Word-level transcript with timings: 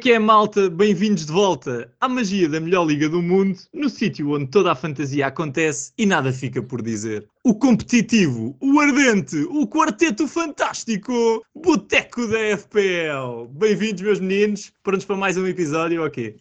É 0.00 0.02
que 0.02 0.12
é, 0.12 0.18
malta? 0.18 0.70
Bem-vindos 0.70 1.26
de 1.26 1.32
volta 1.32 1.92
à 2.00 2.08
magia 2.08 2.48
da 2.48 2.58
melhor 2.58 2.86
liga 2.86 3.06
do 3.06 3.20
mundo, 3.20 3.58
no 3.70 3.90
sítio 3.90 4.30
onde 4.30 4.46
toda 4.46 4.72
a 4.72 4.74
fantasia 4.74 5.26
acontece 5.26 5.92
e 5.98 6.06
nada 6.06 6.32
fica 6.32 6.62
por 6.62 6.80
dizer. 6.80 7.28
O 7.44 7.54
competitivo, 7.54 8.56
o 8.62 8.80
ardente, 8.80 9.36
o 9.50 9.68
quarteto 9.68 10.26
fantástico, 10.26 11.44
Boteco 11.54 12.26
da 12.28 12.38
FPL. 12.56 13.46
Bem-vindos, 13.50 14.00
meus 14.00 14.20
meninos. 14.20 14.72
Prontos 14.82 15.04
para 15.04 15.16
mais 15.16 15.36
um 15.36 15.46
episódio? 15.46 16.02
Ok. 16.02 16.34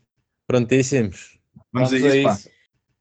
Prontíssimos. 0.47 1.38
Vamos, 1.73 1.91
Vamos 1.91 2.05
a 2.05 2.16
isso, 2.16 2.23
pá. 2.23 2.52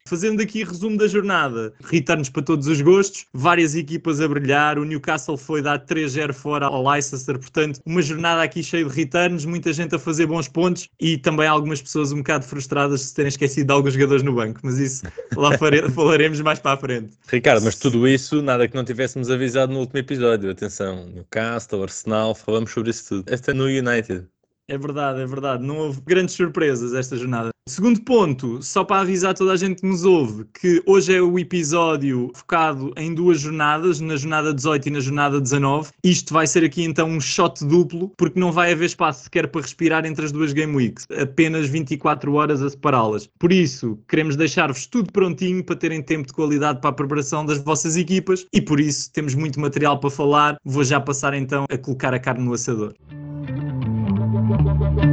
Fazendo 0.09 0.41
aqui 0.41 0.65
resumo 0.65 0.97
da 0.97 1.07
jornada, 1.07 1.71
returns 1.85 2.31
para 2.31 2.43
todos 2.43 2.67
os 2.67 2.81
gostos, 2.81 3.27
várias 3.35 3.75
equipas 3.75 4.23
a 4.23 4.27
brilhar. 4.27 4.79
O 4.79 4.85
Newcastle 4.85 5.37
foi 5.37 5.61
dar 5.61 5.85
3-0 5.85 6.33
fora 6.33 6.65
ao 6.65 6.83
Leicester, 6.83 7.39
portanto, 7.39 7.79
uma 7.85 8.01
jornada 8.01 8.43
aqui 8.43 8.63
cheia 8.63 8.87
de 8.87 8.91
returns, 8.91 9.45
muita 9.45 9.71
gente 9.71 9.95
a 9.95 9.99
fazer 9.99 10.25
bons 10.25 10.49
pontos 10.49 10.89
e 10.99 11.19
também 11.19 11.47
algumas 11.47 11.83
pessoas 11.83 12.11
um 12.11 12.19
bocado 12.19 12.47
frustradas 12.47 13.07
de 13.07 13.13
terem 13.13 13.29
esquecido 13.29 13.67
de 13.67 13.73
alguns 13.75 13.93
jogadores 13.93 14.23
no 14.23 14.35
banco, 14.35 14.61
mas 14.63 14.79
isso 14.79 15.03
lá 15.37 15.51
falaremos 15.95 16.41
mais 16.41 16.59
para 16.59 16.73
a 16.73 16.77
frente. 16.79 17.13
Ricardo, 17.31 17.63
mas 17.63 17.75
tudo 17.75 18.09
isso, 18.09 18.41
nada 18.41 18.67
que 18.67 18.75
não 18.75 18.85
tivéssemos 18.85 19.31
avisado 19.31 19.75
no 19.75 19.81
último 19.81 19.99
episódio. 19.99 20.51
Atenção, 20.51 21.07
Newcastle, 21.09 21.83
Arsenal, 21.83 22.35
falamos 22.35 22.71
sobre 22.71 22.89
isso 22.89 23.09
tudo. 23.09 23.31
Este 23.31 23.51
é 23.51 23.53
no 23.53 23.65
United. 23.65 24.27
É 24.69 24.77
verdade, 24.77 25.21
é 25.21 25.27
verdade. 25.27 25.65
Não 25.65 25.79
houve 25.79 26.01
grandes 26.05 26.35
surpresas 26.35 26.93
esta 26.93 27.17
jornada. 27.17 27.49
Segundo 27.67 28.01
ponto, 28.01 28.63
só 28.63 28.83
para 28.83 29.03
avisar 29.03 29.35
toda 29.35 29.53
a 29.53 29.57
gente 29.57 29.83
que 29.83 29.87
nos 29.87 30.03
ouve, 30.03 30.47
que 30.59 30.83
hoje 30.87 31.15
é 31.15 31.21
o 31.21 31.39
episódio 31.39 32.31
focado 32.35 32.93
em 32.97 33.15
duas 33.15 33.41
jornadas, 33.41 34.01
na 34.01 34.17
jornada 34.17 34.55
18 34.55 34.89
e 34.89 34.91
na 34.91 35.01
jornada 35.01 35.41
19. 35.41 35.91
Isto 36.03 36.33
vai 36.33 36.47
ser 36.47 36.65
aqui 36.65 36.83
então 36.83 37.09
um 37.09 37.21
shot 37.21 37.63
duplo, 37.65 38.11
porque 38.17 38.41
não 38.41 38.53
vai 38.53 38.73
haver 38.73 38.87
espaço 38.87 39.25
sequer 39.25 39.49
para 39.49 39.61
respirar 39.61 40.07
entre 40.07 40.25
as 40.25 40.33
duas 40.33 40.55
Game 40.55 40.75
Weeks. 40.75 41.07
Apenas 41.21 41.69
24 41.69 42.33
horas 42.35 42.63
a 42.63 42.71
separá-las. 42.71 43.29
Por 43.39 43.53
isso, 43.53 43.99
queremos 44.09 44.35
deixar-vos 44.35 44.87
tudo 44.87 45.13
prontinho 45.13 45.63
para 45.63 45.77
terem 45.77 46.03
tempo 46.03 46.27
de 46.27 46.33
qualidade 46.33 46.81
para 46.81 46.91
a 46.91 46.95
preparação 46.95 47.45
das 47.45 47.59
vossas 47.59 47.97
equipas 47.97 48.47
e 48.53 48.63
por 48.63 48.81
isso 48.81 49.13
temos 49.13 49.35
muito 49.35 49.61
material 49.61 50.01
para 50.01 50.11
falar. 50.11 50.57
Vou 50.65 50.85
já 50.85 50.99
passar 51.01 51.35
então 51.35 51.67
a 51.71 51.77
colocar 51.77 52.15
a 52.15 52.19
carne 52.19 52.45
no 52.45 52.55
assador. 52.55 52.95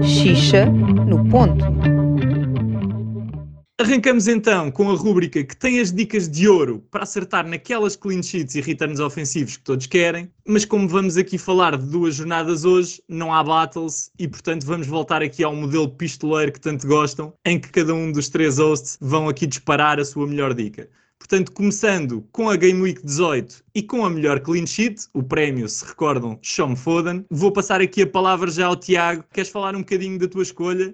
Xixa 0.02 0.66
no 0.66 1.28
ponto. 1.30 1.66
Arrancamos 3.78 4.28
então 4.28 4.72
com 4.72 4.90
a 4.90 4.96
rúbrica 4.96 5.44
que 5.44 5.56
tem 5.56 5.80
as 5.80 5.92
dicas 5.92 6.30
de 6.30 6.48
ouro 6.48 6.84
para 6.90 7.04
acertar 7.04 7.46
naquelas 7.46 7.96
clean 7.96 8.24
sheets 8.24 8.56
e 8.56 8.62
returns 8.62 9.00
ofensivos 9.00 9.58
que 9.58 9.64
todos 9.64 9.86
querem, 9.86 10.32
mas 10.48 10.64
como 10.64 10.88
vamos 10.88 11.18
aqui 11.18 11.38
falar 11.38 11.78
de 11.78 11.86
duas 11.86 12.16
jornadas 12.16 12.64
hoje, 12.64 13.02
não 13.08 13.34
há 13.34 13.44
battles 13.44 14.10
e 14.18 14.28
portanto 14.28 14.66
vamos 14.66 14.88
voltar 14.88 15.22
aqui 15.22 15.44
ao 15.44 15.56
modelo 15.56 15.90
pistoleiro 15.90 16.52
que 16.52 16.60
tanto 16.60 16.88
gostam, 16.88 17.34
em 17.46 17.60
que 17.60 17.70
cada 17.70 17.94
um 17.94 18.12
dos 18.12 18.30
três 18.30 18.58
hosts 18.58 18.98
vão 19.02 19.28
aqui 19.28 19.46
disparar 19.46 20.00
a 20.00 20.06
sua 20.06 20.26
melhor 20.26 20.54
dica. 20.54 20.90
Portanto, 21.28 21.54
começando 21.54 22.24
com 22.32 22.52
a 22.52 22.56
Game 22.56 22.80
Week 22.80 23.04
18 23.04 23.64
e 23.74 23.82
com 23.82 24.06
a 24.06 24.10
melhor 24.12 24.40
clean 24.42 24.68
sheet, 24.68 25.08
o 25.12 25.24
prémio, 25.24 25.68
se 25.68 25.84
recordam, 25.84 26.38
Sean 26.40 26.76
Foden, 26.76 27.26
vou 27.32 27.52
passar 27.52 27.82
aqui 27.82 28.04
a 28.04 28.08
palavra 28.08 28.52
já 28.52 28.68
ao 28.68 28.76
Tiago. 28.76 29.24
Queres 29.34 29.50
falar 29.50 29.76
um 29.76 29.80
bocadinho 29.80 30.20
da 30.20 30.28
tua 30.28 30.44
escolha 30.44 30.94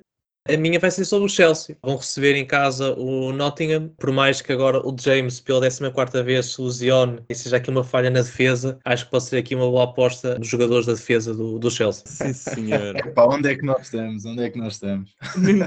a 0.50 0.57
minha 0.57 0.79
vai 0.79 0.90
ser 0.90 1.06
sobre 1.06 1.25
o 1.25 1.29
Chelsea. 1.29 1.78
Vão 1.84 1.97
receber 1.97 2.35
em 2.35 2.46
casa 2.46 2.94
o 2.94 3.31
Nottingham, 3.31 3.90
por 3.97 4.12
mais 4.12 4.41
que 4.41 4.52
agora 4.52 4.79
o 4.79 4.96
James, 5.00 5.40
pela 5.40 5.62
14 5.69 6.24
vez, 6.24 6.53
se 6.53 6.62
lesione 6.62 7.19
e 7.29 7.35
seja 7.35 7.57
aqui 7.57 7.69
uma 7.69 7.84
falha 7.84 8.09
na 8.09 8.22
defesa, 8.22 8.79
acho 8.84 9.06
que 9.06 9.12
pode 9.12 9.25
ser 9.25 9.38
aqui 9.38 9.56
uma 9.56 9.69
boa 9.69 9.84
aposta 9.84 10.40
dos 10.40 10.47
jogadores 10.47 10.85
da 10.88 10.94
defesa 10.94 11.34
do, 11.34 11.59
do 11.59 11.69
Chelsea. 11.69 12.03
Sim, 12.06 12.34
senhor. 12.34 12.96
Epá, 13.06 13.25
onde 13.25 13.50
é 13.50 13.56
que 13.56 13.63
nós 13.63 13.81
estamos? 13.84 14.25
Onde 14.25 14.44
é 14.44 14.50
que 14.50 14.57
nós 14.57 14.74
estamos? 14.74 15.16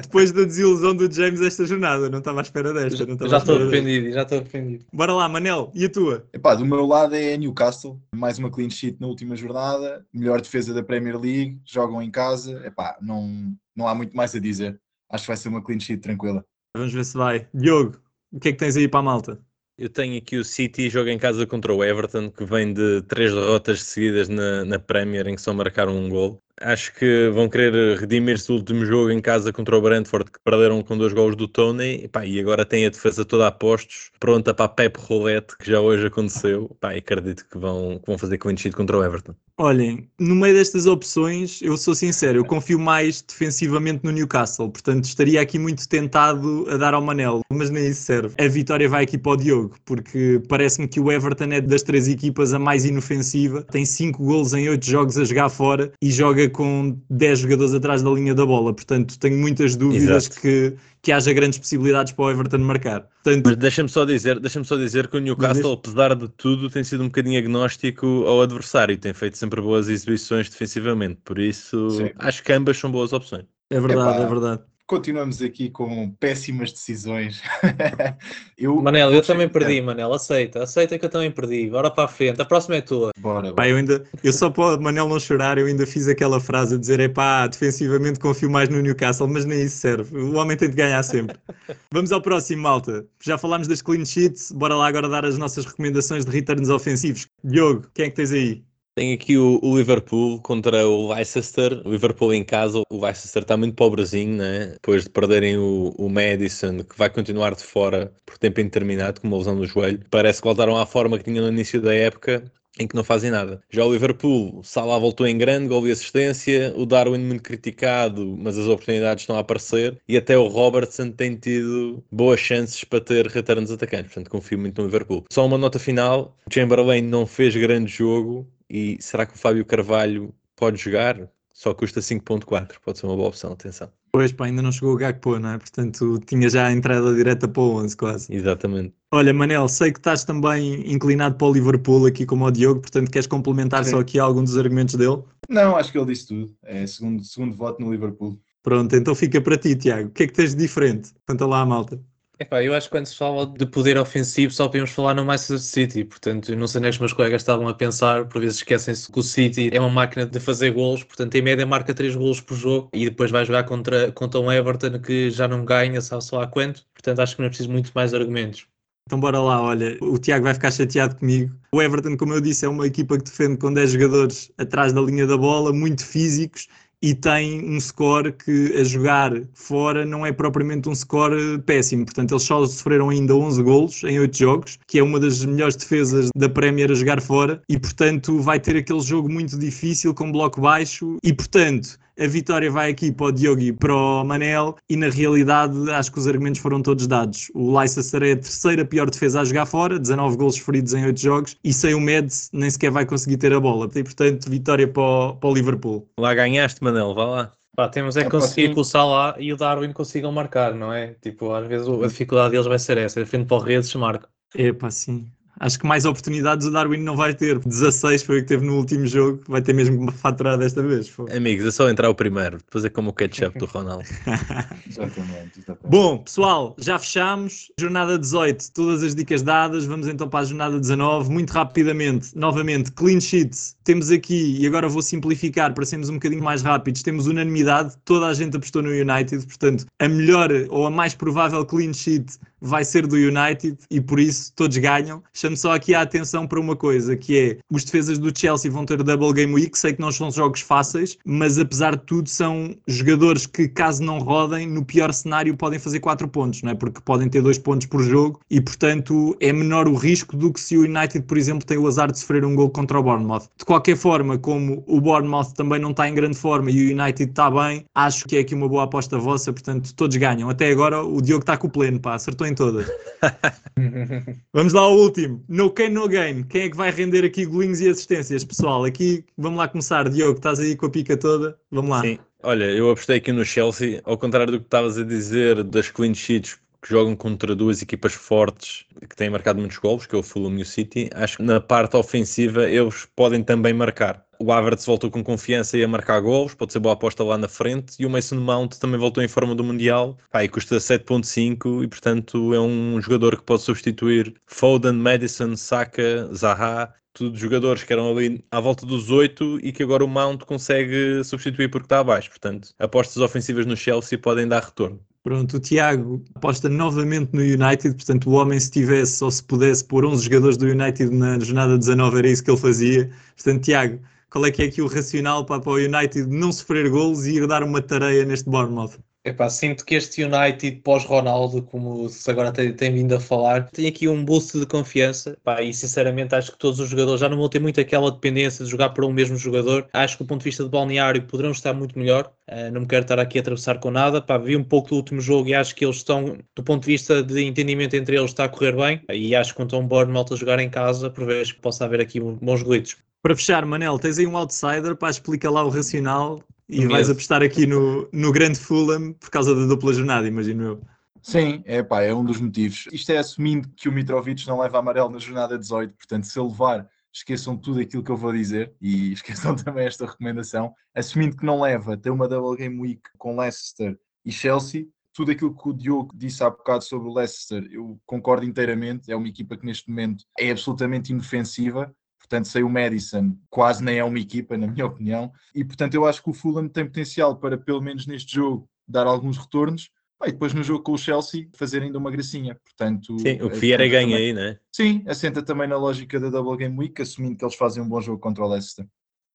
Depois 0.02 0.32
da 0.32 0.42
desilusão 0.44 0.94
do 0.94 1.10
James 1.10 1.40
esta 1.40 1.64
jornada, 1.64 2.10
não 2.10 2.18
estava 2.18 2.40
à 2.40 2.42
espera 2.42 2.72
desta. 2.72 3.06
Não 3.06 3.28
já 3.28 3.38
estou 3.38 3.56
arrependido, 3.56 4.12
já 4.12 4.22
estou 4.22 4.38
arrependido. 4.38 4.84
Bora 4.92 5.12
lá, 5.12 5.28
Manel, 5.28 5.70
e 5.74 5.84
a 5.84 5.88
tua? 5.88 6.26
Epá, 6.32 6.54
do 6.54 6.64
meu 6.64 6.84
lado 6.84 7.14
é 7.14 7.36
Newcastle, 7.36 8.00
mais 8.14 8.38
uma 8.38 8.50
clean 8.50 8.70
sheet 8.70 8.96
na 9.00 9.06
última 9.06 9.36
jornada, 9.36 10.04
melhor 10.12 10.40
defesa 10.40 10.74
da 10.74 10.82
Premier 10.82 11.18
League, 11.18 11.60
jogam 11.64 12.02
em 12.02 12.10
casa, 12.10 12.60
epá, 12.66 12.96
não, 13.00 13.54
não 13.76 13.88
há 13.88 13.94
muito 13.94 14.16
mais 14.16 14.34
a 14.34 14.38
dizer 14.38 14.80
acho 15.10 15.24
que 15.24 15.28
vai 15.28 15.36
ser 15.36 15.48
uma 15.48 15.62
clean 15.62 15.80
sheet 15.80 16.00
tranquila. 16.00 16.44
Vamos 16.76 16.92
ver 16.92 17.04
se 17.04 17.16
vai. 17.16 17.48
Diogo, 17.54 18.00
o 18.32 18.40
que 18.40 18.48
é 18.48 18.52
que 18.52 18.58
tens 18.58 18.76
aí 18.76 18.88
para 18.88 19.00
a 19.00 19.02
malta? 19.04 19.40
Eu 19.76 19.88
tenho 19.88 20.18
aqui 20.18 20.36
o 20.36 20.44
City 20.44 20.88
joga 20.88 21.10
em 21.10 21.18
casa 21.18 21.46
contra 21.46 21.74
o 21.74 21.82
Everton, 21.82 22.30
que 22.30 22.44
vem 22.44 22.72
de 22.72 23.02
três 23.02 23.32
derrotas 23.32 23.82
seguidas 23.82 24.28
na, 24.28 24.64
na 24.64 24.78
Premier, 24.78 25.26
em 25.26 25.34
que 25.34 25.42
só 25.42 25.52
marcaram 25.52 25.96
um 25.96 26.08
gol. 26.08 26.40
Acho 26.60 26.94
que 26.94 27.30
vão 27.30 27.48
querer 27.48 27.98
redimir-se 27.98 28.46
do 28.48 28.54
último 28.54 28.84
jogo 28.84 29.10
em 29.10 29.20
casa 29.20 29.52
contra 29.52 29.76
o 29.76 29.82
Brentford, 29.82 30.30
que 30.30 30.38
perderam 30.44 30.82
com 30.82 30.96
dois 30.96 31.12
gols 31.12 31.34
do 31.34 31.48
Tony, 31.48 32.04
e, 32.04 32.08
pá, 32.08 32.24
e 32.24 32.38
agora 32.38 32.64
tem 32.64 32.86
a 32.86 32.90
defesa 32.90 33.24
toda 33.24 33.46
a 33.46 33.52
postos, 33.52 34.10
pronta 34.20 34.54
para 34.54 34.66
a 34.66 34.68
Pep 34.68 34.98
Roulette, 34.98 35.56
que 35.58 35.70
já 35.70 35.80
hoje 35.80 36.06
aconteceu. 36.06 36.74
Pá, 36.80 36.94
e 36.94 36.98
acredito 36.98 37.44
que 37.50 37.58
vão, 37.58 37.98
que 37.98 38.06
vão 38.06 38.18
fazer 38.18 38.38
clean 38.38 38.56
sheet 38.56 38.74
contra 38.74 38.96
o 38.96 39.04
Everton. 39.04 39.34
Olhem, 39.56 40.08
no 40.18 40.34
meio 40.34 40.52
destas 40.52 40.84
opções, 40.86 41.62
eu 41.62 41.76
sou 41.76 41.94
sincero, 41.94 42.38
eu 42.38 42.44
confio 42.44 42.76
mais 42.76 43.22
defensivamente 43.22 44.00
no 44.02 44.10
Newcastle, 44.10 44.68
portanto 44.68 45.04
estaria 45.04 45.40
aqui 45.40 45.60
muito 45.60 45.88
tentado 45.88 46.66
a 46.68 46.76
dar 46.76 46.92
ao 46.92 47.00
Manel, 47.00 47.40
mas 47.52 47.70
nem 47.70 47.86
isso 47.86 48.02
serve. 48.02 48.34
A 48.36 48.48
vitória 48.48 48.88
vai 48.88 49.04
aqui 49.04 49.16
para 49.16 49.30
o 49.30 49.36
Diogo, 49.36 49.76
porque 49.84 50.42
parece-me 50.48 50.88
que 50.88 50.98
o 50.98 51.10
Everton 51.10 51.52
é 51.52 51.60
das 51.60 51.84
três 51.84 52.08
equipas 52.08 52.52
a 52.52 52.58
mais 52.58 52.84
inofensiva, 52.84 53.62
tem 53.62 53.84
cinco 53.84 54.24
golos 54.24 54.54
em 54.54 54.68
oito 54.68 54.86
jogos 54.86 55.16
a 55.16 55.24
jogar 55.24 55.48
fora 55.48 55.92
e 56.02 56.10
joga 56.10 56.43
com 56.48 56.98
10 57.10 57.40
jogadores 57.40 57.74
atrás 57.74 58.02
da 58.02 58.10
linha 58.10 58.34
da 58.34 58.44
bola, 58.44 58.72
portanto 58.72 59.18
tenho 59.18 59.38
muitas 59.38 59.76
dúvidas 59.76 60.28
que, 60.28 60.76
que 61.02 61.12
haja 61.12 61.32
grandes 61.32 61.58
possibilidades 61.58 62.12
para 62.12 62.24
o 62.24 62.30
Everton 62.30 62.58
marcar. 62.58 63.08
Portanto, 63.22 63.46
Mas 63.46 63.56
deixa-me 63.56 63.88
só 63.88 64.04
dizer, 64.04 64.40
deixa-me 64.40 64.64
só 64.64 64.76
dizer 64.76 65.08
que 65.08 65.16
o 65.16 65.20
Newcastle, 65.20 65.72
apesar 65.72 66.14
de 66.14 66.28
tudo, 66.28 66.70
tem 66.70 66.84
sido 66.84 67.02
um 67.02 67.06
bocadinho 67.06 67.38
agnóstico 67.38 68.24
ao 68.26 68.42
adversário, 68.42 68.96
tem 68.96 69.12
feito 69.12 69.38
sempre 69.38 69.60
boas 69.60 69.88
exibições 69.88 70.48
defensivamente, 70.48 71.20
por 71.24 71.38
isso 71.38 71.90
Sim. 71.90 72.10
acho 72.18 72.42
que 72.42 72.52
ambas 72.52 72.76
são 72.78 72.90
boas 72.90 73.12
opções. 73.12 73.44
É 73.70 73.80
verdade, 73.80 74.18
Epá, 74.18 74.24
é 74.24 74.28
verdade 74.28 74.62
continuamos 74.86 75.40
aqui 75.42 75.70
com 75.70 76.10
péssimas 76.12 76.72
decisões. 76.72 77.42
eu 78.58 78.80
Manel, 78.82 79.12
eu 79.12 79.22
também 79.22 79.48
perdi, 79.48 79.80
Manel, 79.80 80.12
aceita, 80.12 80.62
aceita 80.62 80.98
que 80.98 81.04
eu 81.04 81.10
também 81.10 81.30
perdi. 81.30 81.70
Bora 81.70 81.90
para 81.90 82.04
a 82.04 82.08
frente, 82.08 82.40
a 82.40 82.44
próxima 82.44 82.76
é 82.76 82.80
tua. 82.80 83.10
Bora. 83.18 83.52
Pá, 83.54 83.68
eu, 83.68 83.76
ainda, 83.76 84.04
eu 84.22 84.32
só 84.32 84.50
para 84.50 84.78
Manel 84.78 85.08
não 85.08 85.18
chorar, 85.18 85.58
eu 85.58 85.66
ainda 85.66 85.86
fiz 85.86 86.08
aquela 86.08 86.40
frase 86.40 86.74
a 86.74 86.78
dizer: 86.78 87.00
é 87.00 87.08
pá, 87.08 87.46
defensivamente 87.46 88.18
confio 88.18 88.50
mais 88.50 88.68
no 88.68 88.80
Newcastle, 88.80 89.28
mas 89.28 89.44
nem 89.44 89.62
isso 89.62 89.78
serve. 89.78 90.16
O 90.16 90.34
homem 90.36 90.56
tem 90.56 90.68
de 90.68 90.76
ganhar 90.76 91.02
sempre. 91.02 91.36
Vamos 91.90 92.12
ao 92.12 92.20
próximo, 92.20 92.62
malta. 92.62 93.06
Já 93.22 93.38
falámos 93.38 93.68
das 93.68 93.80
clean 93.80 94.04
sheets, 94.04 94.52
bora 94.52 94.76
lá 94.76 94.88
agora 94.88 95.08
dar 95.08 95.24
as 95.24 95.38
nossas 95.38 95.64
recomendações 95.64 96.24
de 96.24 96.30
returns 96.30 96.68
ofensivos. 96.68 97.26
Diogo, 97.42 97.86
quem 97.94 98.06
é 98.06 98.10
que 98.10 98.16
tens 98.16 98.32
aí? 98.32 98.64
Tenho 98.96 99.12
aqui 99.12 99.36
o, 99.36 99.58
o, 99.60 99.76
Liverpool 99.76 100.40
contra 100.40 100.86
o 100.86 101.12
Leicester. 101.12 101.82
O 101.84 101.90
Liverpool 101.90 102.32
em 102.32 102.44
casa, 102.44 102.80
o 102.88 103.04
Leicester 103.04 103.42
está 103.42 103.56
muito 103.56 103.74
pobrezinho, 103.74 104.36
né? 104.36 104.68
Depois 104.74 105.02
de 105.02 105.10
perderem 105.10 105.58
o, 105.58 105.92
o 105.98 106.08
Madison, 106.08 106.78
que 106.78 106.96
vai 106.96 107.10
continuar 107.10 107.56
de 107.56 107.64
fora 107.64 108.12
por 108.24 108.38
tempo 108.38 108.60
indeterminado, 108.60 109.20
com 109.20 109.26
uma 109.26 109.38
lesão 109.38 109.56
no 109.56 109.66
joelho. 109.66 110.00
Parece 110.08 110.40
que 110.40 110.46
voltaram 110.46 110.76
à 110.76 110.86
forma 110.86 111.18
que 111.18 111.24
tinham 111.24 111.44
no 111.44 111.52
início 111.52 111.82
da 111.82 111.92
época, 111.92 112.44
em 112.78 112.86
que 112.86 112.94
não 112.94 113.04
fazem 113.04 113.30
nada. 113.30 113.60
Já 113.70 113.84
o 113.84 113.92
Liverpool, 113.92 114.62
Salah 114.62 114.98
voltou 114.98 115.26
em 115.26 115.36
grande, 115.36 115.68
gol 115.68 115.86
e 115.86 115.92
assistência, 115.92 116.72
o 116.76 116.86
Darwin 116.86 117.18
muito 117.18 117.42
criticado, 117.42 118.36
mas 118.38 118.58
as 118.58 118.66
oportunidades 118.66 119.22
estão 119.22 119.36
a 119.36 119.40
aparecer, 119.40 119.98
e 120.08 120.16
até 120.16 120.36
o 120.36 120.48
Robertson 120.48 121.10
tem 121.10 121.36
tido 121.36 122.02
boas 122.10 122.40
chances 122.40 122.84
para 122.84 123.00
ter 123.00 123.26
returns 123.26 123.70
atacantes, 123.70 124.12
portanto 124.12 124.30
confio 124.30 124.58
muito 124.58 124.80
no 124.80 124.86
Liverpool. 124.86 125.24
Só 125.32 125.46
uma 125.46 125.58
nota 125.58 125.78
final, 125.78 126.36
Chamberlain 126.52 127.02
não 127.02 127.26
fez 127.26 127.54
grande 127.56 127.90
jogo, 127.90 128.46
e 128.68 128.96
será 129.00 129.26
que 129.26 129.34
o 129.34 129.38
Fábio 129.38 129.64
Carvalho 129.64 130.34
pode 130.56 130.76
jogar? 130.78 131.28
Só 131.52 131.72
custa 131.72 132.00
5.4, 132.00 132.80
pode 132.84 132.98
ser 132.98 133.06
uma 133.06 133.14
boa 133.14 133.28
opção, 133.28 133.52
atenção. 133.52 133.88
Pois, 134.10 134.32
pá, 134.32 134.46
ainda 134.46 134.62
não 134.62 134.72
chegou 134.72 134.92
o 134.92 134.96
Gakpo, 134.96 135.38
não 135.38 135.50
é? 135.50 135.58
Portanto, 135.58 136.20
tinha 136.26 136.48
já 136.48 136.66
a 136.66 136.72
entrada 136.72 137.14
direta 137.14 137.48
para 137.48 137.62
o 137.62 137.76
11 137.76 137.96
quase. 137.96 138.34
Exatamente. 138.34 138.94
Olha, 139.12 139.32
Manel, 139.32 139.68
sei 139.68 139.92
que 139.92 139.98
estás 139.98 140.24
também 140.24 140.92
inclinado 140.92 141.36
para 141.36 141.46
o 141.46 141.52
Liverpool 141.52 142.06
aqui 142.06 142.26
como 142.26 142.44
o 142.44 142.50
Diogo, 142.50 142.80
portanto 142.80 143.10
queres 143.10 143.26
complementar 143.26 143.84
Sim. 143.84 143.92
só 143.92 144.00
aqui 144.00 144.18
algum 144.18 144.42
dos 144.42 144.56
argumentos 144.56 144.96
dele? 144.96 145.22
Não, 145.48 145.76
acho 145.76 145.92
que 145.92 145.98
ele 145.98 146.06
disse 146.06 146.26
tudo. 146.26 146.56
É 146.62 146.86
segundo, 146.86 147.24
segundo 147.24 147.56
voto 147.56 147.80
no 147.80 147.90
Liverpool. 147.90 148.38
Pronto, 148.62 148.96
então 148.96 149.14
fica 149.14 149.40
para 149.40 149.56
ti, 149.56 149.76
Tiago. 149.76 150.08
O 150.08 150.10
que 150.12 150.22
é 150.22 150.26
que 150.26 150.32
tens 150.32 150.54
de 150.54 150.62
diferente? 150.62 151.12
Conta 151.28 151.46
lá 151.46 151.60
a 151.60 151.66
malta. 151.66 152.00
Epá, 152.38 152.64
eu 152.64 152.74
acho 152.74 152.88
que 152.88 152.90
quando 152.96 153.06
se 153.06 153.16
fala 153.16 153.46
de 153.46 153.64
poder 153.64 153.96
ofensivo 153.96 154.52
só 154.52 154.66
podemos 154.66 154.90
falar 154.90 155.14
no 155.14 155.24
Manchester 155.24 155.58
City, 155.60 156.04
portanto 156.04 156.54
não 156.56 156.66
sei 156.66 156.80
nem 156.80 156.90
os 156.90 156.98
meus 156.98 157.12
colegas 157.12 157.42
estavam 157.42 157.68
a 157.68 157.74
pensar, 157.74 158.26
por 158.26 158.40
vezes 158.40 158.56
esquecem-se 158.56 159.10
que 159.10 159.18
o 159.20 159.22
City 159.22 159.70
é 159.72 159.78
uma 159.78 159.88
máquina 159.88 160.26
de 160.26 160.40
fazer 160.40 160.72
golos, 160.72 161.04
portanto 161.04 161.32
em 161.36 161.42
média 161.42 161.64
marca 161.64 161.94
3 161.94 162.16
golos 162.16 162.40
por 162.40 162.56
jogo 162.56 162.90
e 162.92 163.04
depois 163.04 163.30
vai 163.30 163.44
jogar 163.44 163.62
contra, 163.64 164.10
contra 164.10 164.40
um 164.40 164.50
Everton 164.50 164.98
que 165.00 165.30
já 165.30 165.46
não 165.46 165.64
ganha, 165.64 166.00
sabe 166.00 166.24
só 166.24 166.40
há 166.40 166.46
quanto, 166.48 166.84
portanto 166.92 167.20
acho 167.20 167.36
que 167.36 167.42
não 167.42 167.46
é 167.46 167.50
preciso 167.50 167.70
muito 167.70 167.92
mais 167.94 168.12
argumentos. 168.12 168.66
Então 169.06 169.20
bora 169.20 169.38
lá, 169.38 169.62
olha, 169.62 169.96
o 170.00 170.18
Tiago 170.18 170.44
vai 170.44 170.54
ficar 170.54 170.72
chateado 170.72 171.14
comigo. 171.16 171.54
O 171.72 171.80
Everton, 171.80 172.16
como 172.16 172.32
eu 172.32 172.40
disse, 172.40 172.64
é 172.64 172.68
uma 172.68 172.86
equipa 172.86 173.18
que 173.18 173.24
defende 173.24 173.58
com 173.58 173.72
10 173.72 173.92
jogadores 173.92 174.50
atrás 174.58 174.92
da 174.92 175.00
linha 175.00 175.26
da 175.26 175.36
bola, 175.36 175.72
muito 175.72 176.04
físicos 176.04 176.66
e 177.04 177.12
tem 177.14 177.62
um 177.62 177.78
score 177.78 178.32
que 178.32 178.74
a 178.80 178.82
jogar 178.82 179.30
fora 179.52 180.06
não 180.06 180.24
é 180.24 180.32
propriamente 180.32 180.88
um 180.88 180.94
score 180.94 181.58
péssimo. 181.58 182.06
Portanto, 182.06 182.32
eles 182.32 182.44
só 182.44 182.64
sofreram 182.64 183.10
ainda 183.10 183.36
11 183.36 183.62
golos 183.62 184.02
em 184.04 184.18
8 184.18 184.38
jogos, 184.38 184.78
que 184.88 184.98
é 184.98 185.02
uma 185.02 185.20
das 185.20 185.44
melhores 185.44 185.76
defesas 185.76 186.30
da 186.34 186.48
Premier 186.48 186.90
a 186.90 186.94
jogar 186.94 187.20
fora 187.20 187.60
e, 187.68 187.78
portanto, 187.78 188.40
vai 188.40 188.58
ter 188.58 188.74
aquele 188.78 189.00
jogo 189.00 189.28
muito 189.28 189.58
difícil 189.58 190.14
com 190.14 190.32
bloco 190.32 190.62
baixo 190.62 191.18
e, 191.22 191.30
portanto, 191.30 191.98
a 192.18 192.26
vitória 192.26 192.70
vai 192.70 192.90
aqui 192.90 193.10
para 193.10 193.26
o 193.26 193.32
Diogo 193.32 193.60
e 193.60 193.72
para 193.72 193.94
o 193.94 194.24
Manel 194.24 194.76
e 194.88 194.96
na 194.96 195.08
realidade 195.08 195.90
acho 195.90 196.12
que 196.12 196.18
os 196.18 196.26
argumentos 196.26 196.60
foram 196.60 196.82
todos 196.82 197.06
dados. 197.06 197.50
O 197.54 197.76
Leicester 197.76 198.22
é 198.22 198.32
a 198.32 198.36
terceira 198.36 198.84
pior 198.84 199.10
defesa 199.10 199.40
a 199.40 199.44
jogar 199.44 199.66
fora, 199.66 199.98
19 199.98 200.36
gols 200.36 200.58
feridos 200.58 200.94
em 200.94 201.04
8 201.04 201.20
jogos 201.20 201.56
e 201.64 201.72
sem 201.72 201.94
o 201.94 202.00
Meds 202.00 202.50
nem 202.52 202.70
sequer 202.70 202.90
vai 202.90 203.04
conseguir 203.04 203.36
ter 203.36 203.52
a 203.52 203.60
bola. 203.60 203.88
E 203.94 204.02
portanto, 204.02 204.48
vitória 204.48 204.86
para 204.86 205.02
o, 205.02 205.36
para 205.36 205.50
o 205.50 205.54
Liverpool. 205.54 206.08
Lá 206.18 206.34
ganhaste, 206.34 206.82
Manel, 206.82 207.14
vá 207.14 207.24
lá. 207.24 207.52
Pá, 207.76 207.88
temos 207.88 208.16
é 208.16 208.20
que 208.20 208.28
É, 208.28 208.30
pá, 208.30 208.38
conseguir 208.38 208.72
que 208.72 208.80
o 208.80 208.84
Salah 208.84 209.34
e 209.38 209.52
o 209.52 209.56
Darwin 209.56 209.92
consigam 209.92 210.30
marcar, 210.30 210.74
não 210.74 210.92
é? 210.92 211.14
Tipo, 211.20 211.52
às 211.52 211.66
vezes 211.66 211.88
a 211.88 212.06
dificuldade 212.06 212.52
deles 212.52 212.66
vai 212.66 212.78
ser 212.78 212.98
essa, 212.98 213.20
defende 213.20 213.46
para 213.46 213.56
o 213.56 213.60
redes, 213.60 213.92
marca. 213.94 214.28
Epá, 214.54 214.90
sim. 214.90 215.26
Acho 215.58 215.78
que 215.78 215.86
mais 215.86 216.04
oportunidades 216.04 216.66
o 216.66 216.70
Darwin 216.70 216.98
não 216.98 217.16
vai 217.16 217.34
ter. 217.34 217.58
16 217.58 218.22
foi 218.22 218.38
o 218.38 218.42
que 218.42 218.48
teve 218.48 218.66
no 218.66 218.76
último 218.76 219.06
jogo, 219.06 219.40
vai 219.48 219.62
ter 219.62 219.72
mesmo 219.72 220.06
que 220.06 220.12
faturar 220.18 220.58
desta 220.58 220.82
vez. 220.82 221.08
Pô. 221.08 221.26
Amigos, 221.34 221.66
é 221.66 221.70
só 221.70 221.88
entrar 221.88 222.10
o 222.10 222.14
primeiro, 222.14 222.58
depois 222.58 222.84
é 222.84 222.90
como 222.90 223.10
o 223.10 223.12
ketchup 223.12 223.58
do 223.58 223.66
Ronaldo. 223.66 224.04
Exatamente, 224.88 225.60
exatamente. 225.60 225.88
Bom, 225.88 226.18
pessoal, 226.18 226.74
já 226.78 226.98
fechamos. 226.98 227.70
Jornada 227.78 228.18
18, 228.18 228.72
todas 228.72 229.02
as 229.02 229.14
dicas 229.14 229.42
dadas. 229.42 229.84
Vamos 229.84 230.08
então 230.08 230.28
para 230.28 230.40
a 230.40 230.44
jornada 230.44 230.78
19. 230.78 231.30
Muito 231.30 231.50
rapidamente, 231.50 232.36
novamente, 232.36 232.92
clean 232.92 233.20
sheets. 233.20 233.76
Temos 233.84 234.10
aqui, 234.10 234.56
e 234.58 234.66
agora 234.66 234.88
vou 234.88 235.02
simplificar 235.02 235.74
para 235.74 235.84
sermos 235.84 236.08
um 236.08 236.14
bocadinho 236.14 236.42
mais 236.42 236.62
rápidos, 236.62 237.02
temos 237.02 237.26
unanimidade. 237.26 237.94
Toda 238.04 238.26
a 238.26 238.34
gente 238.34 238.56
apostou 238.56 238.82
no 238.82 238.88
United, 238.88 239.46
portanto, 239.46 239.84
a 240.00 240.08
melhor 240.08 240.50
ou 240.70 240.86
a 240.86 240.90
mais 240.90 241.14
provável 241.14 241.64
clean 241.66 241.92
sheet 241.92 242.38
vai 242.64 242.82
ser 242.82 243.06
do 243.06 243.16
United 243.16 243.76
e 243.90 244.00
por 244.00 244.18
isso 244.18 244.50
todos 244.56 244.78
ganham. 244.78 245.22
Chamo 245.34 245.54
só 245.54 245.74
aqui 245.74 245.94
a 245.94 246.00
atenção 246.00 246.46
para 246.46 246.58
uma 246.58 246.74
coisa, 246.74 247.14
que 247.14 247.38
é 247.38 247.58
os 247.70 247.84
defesas 247.84 248.18
do 248.18 248.32
Chelsea 248.36 248.70
vão 248.70 248.86
ter 248.86 249.02
double 249.02 249.34
game 249.34 249.52
week, 249.52 249.78
sei 249.78 249.92
que 249.92 250.00
não 250.00 250.10
são 250.10 250.30
jogos 250.30 250.62
fáceis, 250.62 251.18
mas 251.26 251.58
apesar 251.58 251.94
de 251.94 252.02
tudo 252.06 252.26
são 252.26 252.74
jogadores 252.88 253.44
que 253.46 253.68
caso 253.68 254.02
não 254.02 254.18
rodem, 254.18 254.66
no 254.66 254.82
pior 254.82 255.12
cenário 255.12 255.54
podem 255.54 255.78
fazer 255.78 256.00
4 256.00 256.26
pontos, 256.28 256.62
não 256.62 256.70
é? 256.70 256.74
Porque 256.74 257.02
podem 257.04 257.28
ter 257.28 257.42
2 257.42 257.58
pontos 257.58 257.86
por 257.86 258.02
jogo 258.02 258.40
e 258.50 258.62
portanto 258.62 259.36
é 259.40 259.52
menor 259.52 259.86
o 259.86 259.94
risco 259.94 260.34
do 260.34 260.50
que 260.50 260.58
se 260.58 260.78
o 260.78 260.84
United, 260.84 261.26
por 261.26 261.36
exemplo, 261.36 261.66
tem 261.66 261.76
o 261.76 261.86
azar 261.86 262.10
de 262.10 262.18
sofrer 262.18 262.46
um 262.46 262.54
gol 262.54 262.70
contra 262.70 262.98
o 262.98 263.02
Bournemouth. 263.02 263.46
De 263.58 263.64
qualquer 263.74 263.96
forma, 263.96 264.38
como 264.38 264.84
o 264.86 265.00
Bournemouth 265.00 265.52
também 265.56 265.80
não 265.80 265.90
está 265.90 266.08
em 266.08 266.14
grande 266.14 266.36
forma 266.36 266.70
e 266.70 266.92
o 266.92 267.00
United 267.00 267.30
está 267.30 267.50
bem, 267.50 267.84
acho 267.92 268.24
que 268.26 268.36
é 268.36 268.40
aqui 268.40 268.54
uma 268.54 268.68
boa 268.68 268.84
aposta 268.84 269.18
vossa, 269.18 269.52
portanto 269.52 269.92
todos 269.94 270.16
ganham. 270.16 270.48
Até 270.48 270.70
agora 270.70 271.02
o 271.02 271.20
Diogo 271.20 271.42
está 271.42 271.56
com 271.56 271.66
o 271.66 271.70
pleno, 271.70 271.98
pá, 271.98 272.14
acertou 272.14 272.46
em 272.46 272.54
todas. 272.54 272.86
Vamos 274.54 274.72
lá 274.72 274.82
ao 274.82 274.96
último. 274.96 275.42
No 275.48 275.70
Cane, 275.70 275.94
no 275.94 276.08
gain. 276.08 276.44
Quem 276.44 276.62
é 276.62 276.70
que 276.70 276.76
vai 276.76 276.90
render 276.92 277.24
aqui 277.24 277.44
golinhos 277.44 277.80
e 277.80 277.88
assistências, 277.88 278.44
pessoal? 278.44 278.84
Aqui, 278.84 279.24
vamos 279.36 279.58
lá 279.58 279.66
começar. 279.66 280.08
Diogo, 280.08 280.36
estás 280.36 280.60
aí 280.60 280.76
com 280.76 280.86
a 280.86 280.90
pica 280.90 281.16
toda? 281.16 281.58
Vamos 281.70 281.90
lá. 281.90 282.02
Sim, 282.02 282.18
olha, 282.42 282.64
eu 282.64 282.90
apostei 282.90 283.16
aqui 283.16 283.32
no 283.32 283.44
Chelsea, 283.44 284.00
ao 284.04 284.16
contrário 284.16 284.52
do 284.52 284.60
que 284.60 284.66
estavas 284.66 284.98
a 284.98 285.04
dizer 285.04 285.64
das 285.64 285.90
clean 285.90 286.14
sheets 286.14 286.58
que 286.84 286.90
jogam 286.90 287.16
contra 287.16 287.56
duas 287.56 287.80
equipas 287.80 288.12
fortes 288.12 288.84
que 289.08 289.16
têm 289.16 289.30
marcado 289.30 289.58
muitos 289.58 289.78
golos, 289.78 290.06
que 290.06 290.14
é 290.14 290.18
o 290.18 290.22
Fulham 290.22 290.58
e 290.58 290.62
o 290.62 290.66
City, 290.66 291.08
acho 291.14 291.38
que 291.38 291.42
na 291.42 291.58
parte 291.58 291.96
ofensiva 291.96 292.68
eles 292.68 293.08
podem 293.16 293.42
também 293.42 293.72
marcar. 293.72 294.22
O 294.38 294.52
Havertz 294.52 294.84
voltou 294.84 295.10
com 295.10 295.24
confiança 295.24 295.78
e 295.78 295.84
a 295.84 295.88
marcar 295.88 296.20
golos, 296.20 296.54
pode 296.54 296.74
ser 296.74 296.80
boa 296.80 296.92
aposta 296.92 297.24
lá 297.24 297.38
na 297.38 297.48
frente, 297.48 297.94
e 297.98 298.04
o 298.04 298.10
Mason 298.10 298.36
Mount 298.36 298.74
também 298.74 299.00
voltou 299.00 299.22
em 299.22 299.28
forma 299.28 299.54
do 299.54 299.64
Mundial, 299.64 300.18
pá, 300.30 300.44
e 300.44 300.48
custa 300.48 300.76
7.5 300.76 301.82
e 301.84 301.88
portanto 301.88 302.52
é 302.52 302.60
um 302.60 303.00
jogador 303.00 303.38
que 303.38 303.44
pode 303.44 303.62
substituir 303.62 304.34
Foden, 304.46 304.92
Madison, 304.92 305.56
Saka, 305.56 306.28
Zaha, 306.34 306.92
tudo 307.14 307.38
jogadores 307.38 307.82
que 307.82 307.94
eram 307.94 308.10
ali 308.10 308.44
à 308.50 308.60
volta 308.60 308.84
dos 308.84 309.08
8 309.08 309.60
e 309.62 309.72
que 309.72 309.82
agora 309.82 310.04
o 310.04 310.08
Mount 310.08 310.44
consegue 310.44 311.24
substituir 311.24 311.70
porque 311.70 311.86
está 311.86 312.00
abaixo. 312.00 312.28
Portanto, 312.28 312.74
apostas 312.78 313.22
ofensivas 313.22 313.64
no 313.64 313.76
Chelsea 313.76 314.18
podem 314.18 314.46
dar 314.46 314.64
retorno. 314.64 315.00
Pronto, 315.24 315.56
o 315.56 315.60
Tiago 315.60 316.22
aposta 316.34 316.68
novamente 316.68 317.30
no 317.32 317.40
United, 317.40 317.94
portanto, 317.96 318.28
o 318.30 318.34
homem, 318.34 318.60
se 318.60 318.70
tivesse 318.70 319.24
ou 319.24 319.30
se 319.30 319.42
pudesse 319.42 319.82
pôr 319.84 320.04
11 320.04 320.22
jogadores 320.22 320.56
do 320.58 320.66
United 320.66 321.10
na 321.14 321.38
jornada 321.40 321.78
19, 321.78 322.18
era 322.18 322.28
isso 322.28 322.44
que 322.44 322.50
ele 322.50 322.60
fazia. 322.60 323.10
Portanto, 323.34 323.64
Tiago, 323.64 324.00
qual 324.30 324.44
é 324.46 324.50
que 324.52 324.62
é 324.62 324.66
aqui 324.66 324.82
o 324.82 324.86
racional 324.86 325.44
para, 325.46 325.60
para 325.62 325.72
o 325.72 325.76
United 325.76 326.28
não 326.28 326.52
sofrer 326.52 326.90
golos 326.90 327.26
e 327.26 327.36
ir 327.36 327.46
dar 327.46 327.62
uma 327.64 327.80
tareia 327.82 328.24
neste 328.24 328.48
Bournemouth? 328.50 328.98
Epá, 329.26 329.48
sinto 329.48 329.86
que 329.86 329.94
este 329.94 330.22
United 330.22 330.82
pós-Ronaldo, 330.82 331.62
como 331.62 332.10
se 332.10 332.30
agora 332.30 332.52
tem, 332.52 332.74
tem 332.74 332.92
vindo 332.92 333.14
a 333.14 333.20
falar, 333.20 333.70
tem 333.70 333.86
aqui 333.86 334.06
um 334.06 334.22
boost 334.22 334.60
de 334.60 334.66
confiança 334.66 335.34
pá, 335.42 335.62
e 335.62 335.72
sinceramente 335.72 336.34
acho 336.34 336.52
que 336.52 336.58
todos 336.58 336.78
os 336.78 336.90
jogadores 336.90 337.22
já 337.22 337.28
não 337.30 337.38
vão 337.38 337.48
ter 337.48 337.58
muito 337.58 337.80
aquela 337.80 338.12
dependência 338.12 338.62
de 338.62 338.70
jogar 338.70 338.90
para 338.90 339.06
um 339.06 339.10
mesmo 339.10 339.38
jogador. 339.38 339.88
Acho 339.94 340.18
que 340.18 340.24
do 340.24 340.26
ponto 340.26 340.40
de 340.40 340.44
vista 340.44 340.62
de 340.62 340.68
balneário 340.68 341.22
poderão 341.22 341.52
estar 341.52 341.72
muito 341.72 341.98
melhor. 341.98 342.30
Uh, 342.46 342.70
não 342.70 342.82
me 342.82 342.86
quero 342.86 343.00
estar 343.00 343.18
aqui 343.18 343.38
a 343.38 343.40
atravessar 343.40 343.80
com 343.80 343.90
nada. 343.90 344.20
Pá, 344.20 344.36
vi 344.36 344.58
um 344.58 344.64
pouco 344.64 344.90
do 344.90 344.96
último 344.96 345.22
jogo 345.22 345.48
e 345.48 345.54
acho 345.54 345.74
que 345.74 345.86
eles 345.86 345.96
estão, 345.96 346.36
do 346.54 346.62
ponto 346.62 346.82
de 346.82 346.88
vista 346.88 347.22
de 347.22 347.44
entendimento 347.44 347.96
entre 347.96 348.18
eles, 348.18 348.30
está 348.30 348.44
a 348.44 348.48
correr 348.50 348.76
bem. 348.76 349.00
E 349.10 349.34
acho 349.34 349.52
que 349.52 349.56
quanto 349.56 349.74
a 349.74 349.78
um 349.78 349.88
Bournemouth 349.88 350.34
a 350.34 350.36
jogar 350.36 350.58
em 350.58 350.68
casa, 350.68 351.08
prevejo 351.08 351.54
que 351.54 351.62
possa 351.62 351.86
haver 351.86 352.02
aqui 352.02 352.20
bons 352.20 352.62
gritos. 352.62 352.96
Para 353.22 353.34
fechar, 353.34 353.64
Manel, 353.64 353.98
tens 353.98 354.18
aí 354.18 354.26
um 354.26 354.36
outsider, 354.36 354.94
para 354.94 355.08
explica 355.08 355.50
lá 355.50 355.64
o 355.64 355.70
racional 355.70 356.44
e 356.68 356.86
vais 356.86 357.10
apostar 357.10 357.42
aqui 357.42 357.66
no, 357.66 358.08
no 358.12 358.32
grande 358.32 358.58
Fulham 358.58 359.12
por 359.12 359.30
causa 359.30 359.54
da 359.54 359.66
dupla 359.66 359.92
jornada, 359.92 360.26
imagino 360.26 360.62
eu. 360.62 360.80
Sim, 361.22 361.62
é 361.64 361.82
pá, 361.82 362.02
é 362.02 362.14
um 362.14 362.24
dos 362.24 362.38
motivos. 362.38 362.86
Isto 362.92 363.12
é 363.12 363.18
assumindo 363.18 363.68
que 363.74 363.88
o 363.88 363.92
Mitrovic 363.92 364.46
não 364.46 364.60
leva 364.60 364.78
amarelo 364.78 365.08
na 365.08 365.18
jornada 365.18 365.58
18, 365.58 365.94
portanto, 365.94 366.24
se 366.24 366.38
ele 366.38 366.48
levar, 366.48 366.86
esqueçam 367.10 367.56
tudo 367.56 367.80
aquilo 367.80 368.02
que 368.02 368.10
eu 368.10 368.16
vou 368.16 368.32
dizer 368.32 368.74
e 368.80 369.12
esqueçam 369.14 369.56
também 369.56 369.86
esta 369.86 370.04
recomendação. 370.04 370.74
Assumindo 370.94 371.36
que 371.36 371.46
não 371.46 371.62
leva, 371.62 371.96
tem 371.96 372.12
uma 372.12 372.28
double 372.28 372.58
game 372.58 372.78
week 372.78 373.02
com 373.16 373.38
Leicester 373.38 373.98
e 374.24 374.30
Chelsea. 374.30 374.86
Tudo 375.14 375.30
aquilo 375.30 375.56
que 375.56 375.68
o 375.68 375.72
Diogo 375.72 376.14
disse 376.14 376.42
há 376.42 376.50
bocado 376.50 376.84
sobre 376.84 377.08
o 377.08 377.14
Leicester, 377.14 377.66
eu 377.70 377.98
concordo 378.04 378.44
inteiramente. 378.44 379.10
É 379.10 379.16
uma 379.16 379.28
equipa 379.28 379.56
que 379.56 379.64
neste 379.64 379.88
momento 379.88 380.24
é 380.38 380.50
absolutamente 380.50 381.12
inofensiva. 381.12 381.94
Portanto, 382.24 382.48
sem 382.48 382.62
o 382.64 382.70
Madison, 382.70 383.36
quase 383.50 383.84
nem 383.84 383.98
é 383.98 384.04
uma 384.04 384.18
equipa, 384.18 384.56
na 384.56 384.66
minha 384.66 384.86
opinião. 384.86 385.30
E, 385.54 385.62
portanto, 385.62 385.94
eu 385.94 386.06
acho 386.06 386.22
que 386.22 386.30
o 386.30 386.32
Fulham 386.32 386.68
tem 386.68 386.86
potencial 386.86 387.36
para, 387.36 387.58
pelo 387.58 387.82
menos 387.82 388.06
neste 388.06 388.34
jogo, 388.34 388.66
dar 388.88 389.06
alguns 389.06 389.36
retornos. 389.36 389.90
Ah, 390.20 390.28
e 390.28 390.32
depois 390.32 390.54
no 390.54 390.62
jogo 390.62 390.82
com 390.82 390.92
o 390.92 390.98
Chelsea, 390.98 391.48
fazer 391.52 391.82
ainda 391.82 391.98
uma 391.98 392.10
gracinha. 392.10 392.54
Portanto, 392.64 393.18
Sim, 393.18 393.42
o 393.42 393.50
que 393.50 393.58
vier 393.58 393.80
é 393.80 393.88
ganho 393.88 394.08
também- 394.10 394.26
aí, 394.28 394.32
né? 394.32 394.58
Sim, 394.72 395.04
assenta 395.06 395.42
também 395.42 395.68
na 395.68 395.76
lógica 395.76 396.18
da 396.18 396.30
Double 396.30 396.56
Game 396.56 396.76
Week, 396.78 397.00
assumindo 397.02 397.36
que 397.36 397.44
eles 397.44 397.54
fazem 397.56 397.82
um 397.82 397.88
bom 397.88 398.00
jogo 398.00 398.18
contra 398.18 398.42
o 398.42 398.48
Leicester. 398.48 398.86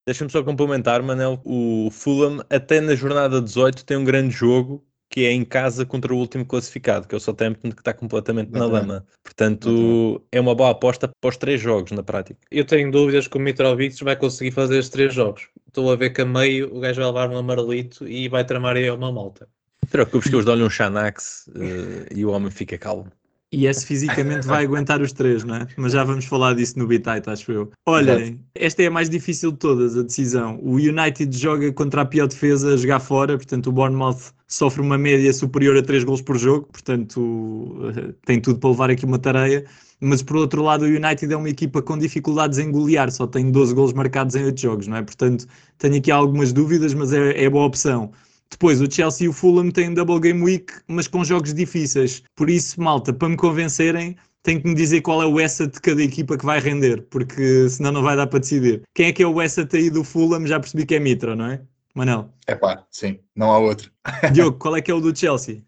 Deixa-me 0.08 0.32
só 0.32 0.42
complementar, 0.42 1.04
Manel. 1.04 1.40
O 1.46 1.90
Fulham, 1.92 2.44
até 2.50 2.82
na 2.82 2.96
jornada 2.96 3.40
18, 3.40 3.86
tem 3.86 3.98
um 3.98 4.04
grande 4.04 4.34
jogo 4.34 4.84
que 5.10 5.26
é 5.26 5.32
em 5.32 5.44
casa 5.44 5.86
contra 5.86 6.14
o 6.14 6.18
último 6.18 6.46
classificado, 6.46 7.08
que 7.08 7.16
é 7.16 7.18
o 7.18 7.22
Southampton, 7.22 7.72
que 7.72 7.82
está 7.82 7.94
completamente 7.94 8.52
na 8.52 8.66
lama. 8.66 9.06
Portanto, 9.24 10.24
é 10.32 10.40
uma 10.40 10.54
boa 10.54 10.70
aposta 10.70 11.10
para 11.20 11.30
os 11.30 11.38
três 11.38 11.60
jogos, 11.60 11.92
na 11.92 12.04
prática. 12.04 12.40
Eu 12.52 12.64
tenho 12.64 12.92
dúvidas 12.92 13.28
que 13.28 13.38
o 13.38 13.40
Mitrovic 13.40 14.04
vai 14.04 14.16
conseguir 14.16 14.52
fazer 14.52 14.78
estes 14.78 14.92
três 14.92 15.14
jogos. 15.14 15.48
Estou 15.68 15.92
a 15.92 15.96
ver 15.96 16.12
que 16.12 16.22
a 16.22 16.26
meio 16.26 16.76
o 16.76 16.80
gajo 16.80 17.02
vai 17.02 17.08
levar 17.08 17.30
um 17.30 17.38
amarelito 17.38 18.08
e 18.08 18.30
vai 18.30 18.46
tramar 18.46 18.76
aí 18.76 18.90
uma 18.90 19.12
malta. 19.12 19.48
Preocupes 19.90 20.30
que 20.30 20.36
eu 20.36 20.44
dou-lhe 20.44 20.64
um 20.64 20.70
Xanax 20.70 21.50
eh, 21.56 22.14
e 22.16 22.24
o 22.24 22.32
homem 22.32 22.52
fica 22.52 22.78
calmo. 22.78 23.12
E 23.52 23.66
esse 23.66 23.84
fisicamente 23.86 24.46
vai 24.46 24.64
aguentar 24.64 25.02
os 25.02 25.12
três, 25.12 25.44
não 25.44 25.56
é? 25.56 25.68
Mas 25.76 25.94
já 25.94 26.04
vamos 26.04 26.26
falar 26.26 26.54
disso 26.54 26.78
no 26.78 26.86
Bitite, 26.86 27.30
acho 27.30 27.52
eu. 27.52 27.72
Olhem, 27.86 28.40
esta 28.54 28.84
é 28.84 28.88
a 28.88 28.92
mais 28.92 29.10
difícil 29.10 29.52
de 29.52 29.58
todas, 29.58 29.98
a 29.98 30.04
decisão. 30.04 30.60
O 30.62 30.76
United 30.76 31.36
joga 31.36 31.72
contra 31.74 32.02
a 32.04 32.06
pior 32.06 32.28
defesa 32.28 32.76
a 32.76 32.78
jogar 32.78 33.00
fora, 33.00 33.36
portanto 33.38 33.68
o 33.68 33.72
Bournemouth 33.72 34.34
sofre 34.48 34.82
uma 34.82 35.00
média 35.00 35.34
superior 35.34 35.76
a 35.78 35.82
3 35.82 36.04
gols 36.04 36.22
por 36.22 36.38
jogo, 36.38 36.68
portanto 36.72 37.92
eh, 37.96 38.14
tem 38.24 38.40
tudo 38.40 38.60
para 38.60 38.70
levar 38.70 38.92
aqui 38.92 39.06
uma 39.06 39.18
tareia. 39.18 39.66
Mas 40.00 40.22
por 40.22 40.38
outro 40.38 40.62
lado, 40.64 40.86
o 40.86 40.88
United 40.88 41.34
é 41.34 41.36
uma 41.36 41.50
equipa 41.50 41.82
com 41.82 41.98
dificuldades 41.98 42.58
em 42.60 42.72
golear, 42.72 43.12
só 43.12 43.28
tem 43.28 43.52
12 43.52 43.74
gols 43.74 43.94
marcados 43.94 44.36
em 44.36 44.46
8 44.46 44.62
jogos, 44.62 44.88
não 44.88 44.98
é? 44.98 45.02
Portanto, 45.02 45.46
tenho 45.78 45.98
aqui 45.98 46.12
algumas 46.12 46.54
dúvidas, 46.54 46.94
mas 46.94 47.12
é, 47.12 47.44
é 47.44 47.50
boa 47.50 47.66
opção. 47.66 48.12
Depois, 48.52 48.82
o 48.82 48.92
Chelsea 48.92 49.26
e 49.26 49.30
o 49.30 49.34
Fulham 49.34 49.70
têm 49.72 49.94
double 49.94 50.20
game 50.20 50.42
week, 50.42 50.74
mas 50.88 51.08
com 51.08 51.24
jogos 51.24 51.54
difíceis. 51.54 52.24
Por 52.36 52.50
isso, 52.50 52.82
malta, 52.82 53.14
para 53.14 53.30
me 53.30 53.38
convencerem, 53.38 54.16
tem 54.44 54.60
que 54.60 54.68
me 54.68 54.74
dizer 54.74 55.02
qual 55.02 55.22
é 55.22 55.26
o 55.26 55.38
asset 55.40 55.72
de 55.72 55.82
cada 55.82 56.02
equipa 56.02 56.38
que 56.38 56.46
vai 56.46 56.60
render, 56.60 57.04
porque 57.10 57.70
senão 57.70 57.92
não 57.92 58.02
vai 58.02 58.16
dar 58.16 58.28
para 58.28 58.40
decidir. 58.40 58.82
Quem 58.94 59.08
é 59.08 59.14
que 59.14 59.24
é 59.24 59.28
o 59.28 59.40
asset 59.40 59.76
aí 59.76 59.90
do 59.90 60.04
Fulham? 60.04 60.46
Já 60.48 60.60
percebi 60.60 60.86
que 60.86 60.96
é 60.96 61.00
Mitra, 61.00 61.36
não 61.36 61.46
é? 61.46 61.62
Manel. 61.94 62.34
É 62.48 62.56
pá, 62.56 62.86
sim, 62.90 63.20
não 63.36 63.52
há 63.52 63.60
outro. 63.60 63.92
Diogo, 64.34 64.58
qual 64.58 64.76
é 64.76 64.82
que 64.82 64.92
é 64.92 64.94
o 64.94 65.02
do 65.02 65.16
Chelsea? 65.16 65.64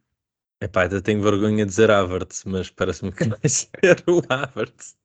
Epá, 0.61 0.83
ainda 0.83 1.01
tenho 1.01 1.21
vergonha 1.21 1.65
de 1.65 1.69
dizer 1.69 1.89
Havertz, 1.89 2.43
mas 2.45 2.69
parece-me 2.69 3.11
que 3.11 3.27
vai 3.27 3.39
ser 3.49 4.03
o 4.07 4.21
Havertz. 4.29 4.95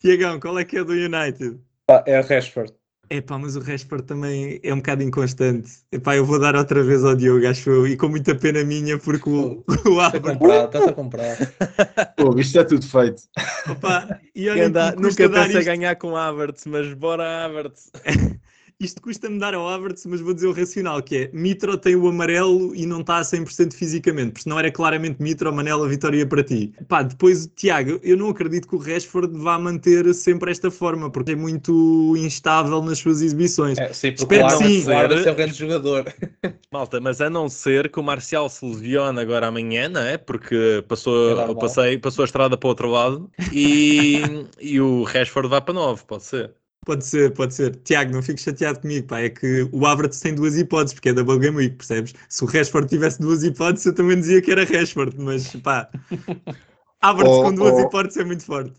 Tiagão, 0.00 0.38
qual 0.40 0.58
é 0.58 0.64
que 0.64 0.76
é 0.76 0.82
o 0.82 0.84
do 0.84 0.92
United? 0.92 1.60
Pá, 1.86 2.02
é 2.06 2.18
a 2.18 2.22
Rashford. 2.22 2.72
Epá, 3.10 3.38
mas 3.38 3.56
o 3.56 3.60
Rashford 3.60 4.04
também 4.04 4.60
é 4.62 4.72
um 4.72 4.78
bocado 4.78 5.02
inconstante. 5.02 5.70
Epá, 5.90 6.14
eu 6.16 6.26
vou 6.26 6.38
dar 6.38 6.54
outra 6.54 6.82
vez 6.82 7.02
ao 7.04 7.16
Diogo, 7.16 7.46
acho 7.46 7.70
eu, 7.70 7.86
e 7.86 7.96
com 7.96 8.08
muita 8.08 8.34
pena 8.34 8.62
minha, 8.64 8.98
porque 8.98 9.28
o, 9.30 9.64
o 9.66 10.00
Está 10.02 10.06
a 10.06 10.06
Havertz... 10.08 10.38
comprar, 10.38 10.64
está 10.66 10.78
a 10.84 10.92
comprar. 10.92 11.36
Pô, 12.16 12.38
isto 12.38 12.58
é 12.58 12.64
tudo 12.64 12.86
feito. 12.86 13.22
Opa, 13.70 14.20
e 14.34 14.48
olha, 14.50 14.66
anda- 14.66 14.94
nunca 14.96 15.28
pensa 15.28 15.46
isto, 15.46 15.64
ganhar 15.64 15.96
com 15.96 16.14
Havertz, 16.16 16.66
mas 16.66 16.92
bora 16.92 17.44
Havertz. 17.46 17.90
isto 18.80 19.02
custa-me 19.02 19.38
dar 19.40 19.54
ao 19.54 19.68
Havertz, 19.68 20.06
mas 20.06 20.20
vou 20.20 20.32
dizer 20.32 20.46
o 20.46 20.52
racional, 20.52 21.02
que 21.02 21.16
é, 21.16 21.30
Mitro 21.32 21.76
tem 21.76 21.96
o 21.96 22.06
amarelo 22.06 22.74
e 22.76 22.86
não 22.86 23.00
está 23.00 23.18
a 23.18 23.24
100% 23.24 23.72
fisicamente, 23.74 24.30
porque 24.32 24.42
senão 24.44 24.58
era 24.58 24.70
claramente 24.70 25.20
Mitro, 25.20 25.52
Manela, 25.52 25.88
vitória 25.88 26.24
para 26.26 26.44
ti. 26.44 26.72
Pá, 26.86 27.02
depois, 27.02 27.48
Tiago, 27.56 27.98
eu 28.04 28.16
não 28.16 28.28
acredito 28.28 28.68
que 28.68 28.76
o 28.76 28.78
Rashford 28.78 29.36
vá 29.36 29.58
manter 29.58 30.12
sempre 30.14 30.52
esta 30.52 30.70
forma, 30.70 31.10
porque 31.10 31.32
é 31.32 31.36
muito 31.36 32.14
instável 32.16 32.80
nas 32.80 32.98
suas 32.98 33.20
exibições. 33.20 33.78
É, 33.78 33.92
sim, 33.92 34.12
porque 34.12 34.36
Espero 34.36 34.58
que 34.58 34.64
sim. 34.82 34.92
Arnold 34.92 35.28
é 35.28 35.32
o 35.32 35.34
grande 35.34 35.54
jogador. 35.54 36.04
Malta, 36.72 37.00
mas 37.00 37.20
a 37.20 37.28
não 37.28 37.48
ser 37.48 37.90
que 37.90 37.98
o 37.98 38.02
Marcial 38.02 38.48
se 38.48 38.64
lesione 38.64 39.18
agora 39.20 39.48
amanhã, 39.48 39.88
não 39.88 40.00
é? 40.02 40.16
Porque 40.18 40.54
É 40.78 40.82
passou, 40.82 41.34
normal. 41.34 41.56
passei, 41.56 41.98
passou 41.98 42.22
a 42.22 42.26
estrada 42.26 42.56
para 42.56 42.66
o 42.66 42.70
outro 42.70 42.88
lado 42.88 43.30
e, 43.52 44.20
e 44.60 44.80
o 44.80 45.02
Rashford 45.02 45.48
vai 45.48 45.60
para 45.60 45.74
9, 45.74 46.04
pode 46.06 46.24
ser. 46.24 46.54
Pode 46.88 47.04
ser, 47.04 47.34
pode 47.34 47.52
ser. 47.52 47.76
Tiago, 47.82 48.14
não 48.14 48.22
fiques 48.22 48.42
chateado 48.42 48.80
comigo, 48.80 49.06
pá. 49.06 49.20
É 49.20 49.28
que 49.28 49.68
o 49.72 49.84
Havertz 49.84 50.20
tem 50.20 50.34
duas 50.34 50.56
hipóteses, 50.56 50.94
porque 50.94 51.10
é 51.10 51.12
da 51.12 51.22
Game 51.22 51.54
Week, 51.54 51.76
percebes? 51.76 52.14
Se 52.30 52.42
o 52.42 52.46
Rashford 52.46 52.88
tivesse 52.88 53.20
duas 53.20 53.42
hipóteses, 53.42 53.84
eu 53.84 53.94
também 53.94 54.18
dizia 54.18 54.40
que 54.40 54.50
era 54.50 54.64
Rashford, 54.64 55.14
mas 55.18 55.54
pá. 55.56 55.90
Havertz 56.98 57.30
Oh, 57.30 57.42
com 57.42 57.54
duas 57.54 57.74
oh. 57.74 57.80
hipóteses 57.80 58.16
é 58.16 58.24
muito 58.24 58.42
forte. 58.42 58.72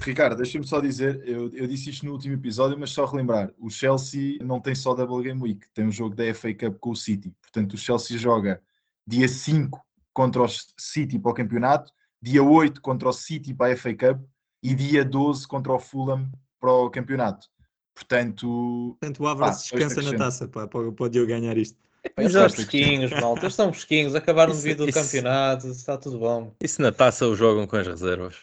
Ricardo, 0.00 0.38
deixa-me 0.38 0.66
só 0.66 0.80
dizer, 0.80 1.22
eu, 1.28 1.50
eu 1.52 1.66
disse 1.66 1.90
isto 1.90 2.06
no 2.06 2.12
último 2.12 2.32
episódio, 2.32 2.78
mas 2.78 2.92
só 2.92 3.04
relembrar, 3.04 3.52
o 3.58 3.68
Chelsea 3.68 4.38
não 4.42 4.58
tem 4.58 4.74
só 4.74 4.94
Double 4.94 5.22
Game 5.22 5.42
Week, 5.42 5.66
tem 5.74 5.84
um 5.86 5.92
jogo 5.92 6.14
da 6.14 6.32
FA 6.32 6.54
Cup 6.54 6.78
com 6.78 6.92
o 6.92 6.96
City. 6.96 7.30
Portanto, 7.42 7.74
o 7.74 7.76
Chelsea 7.76 8.16
joga 8.16 8.62
dia 9.06 9.28
5 9.28 9.78
contra 10.14 10.40
o 10.40 10.48
City 10.78 11.18
para 11.18 11.30
o 11.30 11.34
campeonato, 11.34 11.92
dia 12.22 12.42
8 12.42 12.80
contra 12.80 13.10
o 13.10 13.12
City 13.12 13.52
para 13.52 13.74
a 13.74 13.76
FA 13.76 13.94
Cup 13.94 14.22
e 14.62 14.74
dia 14.74 15.04
12 15.04 15.46
contra 15.46 15.74
o 15.74 15.78
Fulham 15.78 16.26
para 16.60 16.70
o 16.72 16.90
campeonato. 16.90 17.46
Portanto, 17.94 18.96
Portanto, 19.00 19.22
o 19.22 19.28
Havertz 19.28 19.58
Ah, 19.72 19.76
descansa 19.78 20.02
na 20.02 20.16
taça, 20.18 20.48
pá, 20.48 20.66
para, 20.66 20.90
para 20.92 21.04
o 21.06 21.08
Diogo 21.08 21.28
ganhar 21.28 21.56
isto. 21.58 21.76
Eles 22.16 22.30
É 22.30 22.32
são 22.32 22.42
fácil. 22.42 22.56
fresquinhos, 22.56 23.10
malta. 23.20 23.40
Eles 23.42 23.54
são 23.54 23.72
fresquinhos. 23.72 24.14
Acabaram 24.14 24.52
de 24.52 24.58
Isso- 24.58 24.66
vir 24.66 24.74
do 24.76 24.88
isso- 24.88 24.98
campeonato. 24.98 25.66
Está 25.68 25.98
tudo 25.98 26.18
bom. 26.18 26.54
Isso 26.62 26.80
na 26.80 26.90
taça 26.92 27.26
o 27.26 27.36
jogam 27.36 27.66
com 27.66 27.76
as 27.76 27.86
reservas. 27.86 28.36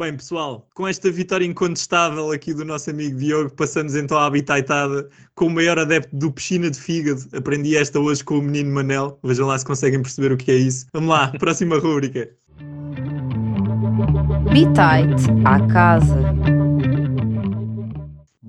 Bem, 0.00 0.16
pessoal, 0.16 0.66
com 0.74 0.86
esta 0.88 1.10
vitória 1.10 1.44
incontestável 1.44 2.30
aqui 2.30 2.54
do 2.54 2.64
nosso 2.64 2.88
amigo 2.88 3.18
Diogo, 3.18 3.50
passamos 3.50 3.94
então 3.96 4.16
à 4.16 4.24
habitaitada 4.26 5.10
com 5.34 5.46
o 5.46 5.50
maior 5.50 5.78
adepto 5.78 6.14
do 6.16 6.30
piscina 6.32 6.70
de 6.70 6.80
fígado. 6.80 7.20
Aprendi 7.36 7.76
esta 7.76 7.98
hoje 7.98 8.22
com 8.24 8.38
o 8.38 8.42
menino 8.42 8.72
Manel. 8.72 9.18
Vejam 9.24 9.46
lá 9.48 9.58
se 9.58 9.64
conseguem 9.64 10.00
perceber 10.00 10.32
o 10.32 10.36
que 10.36 10.50
é 10.52 10.54
isso. 10.56 10.86
Vamos 10.92 11.10
lá, 11.10 11.32
próxima 11.38 11.78
rúbrica. 11.78 12.30
Bitite 14.52 15.30
à 15.44 15.66
casa. 15.66 16.29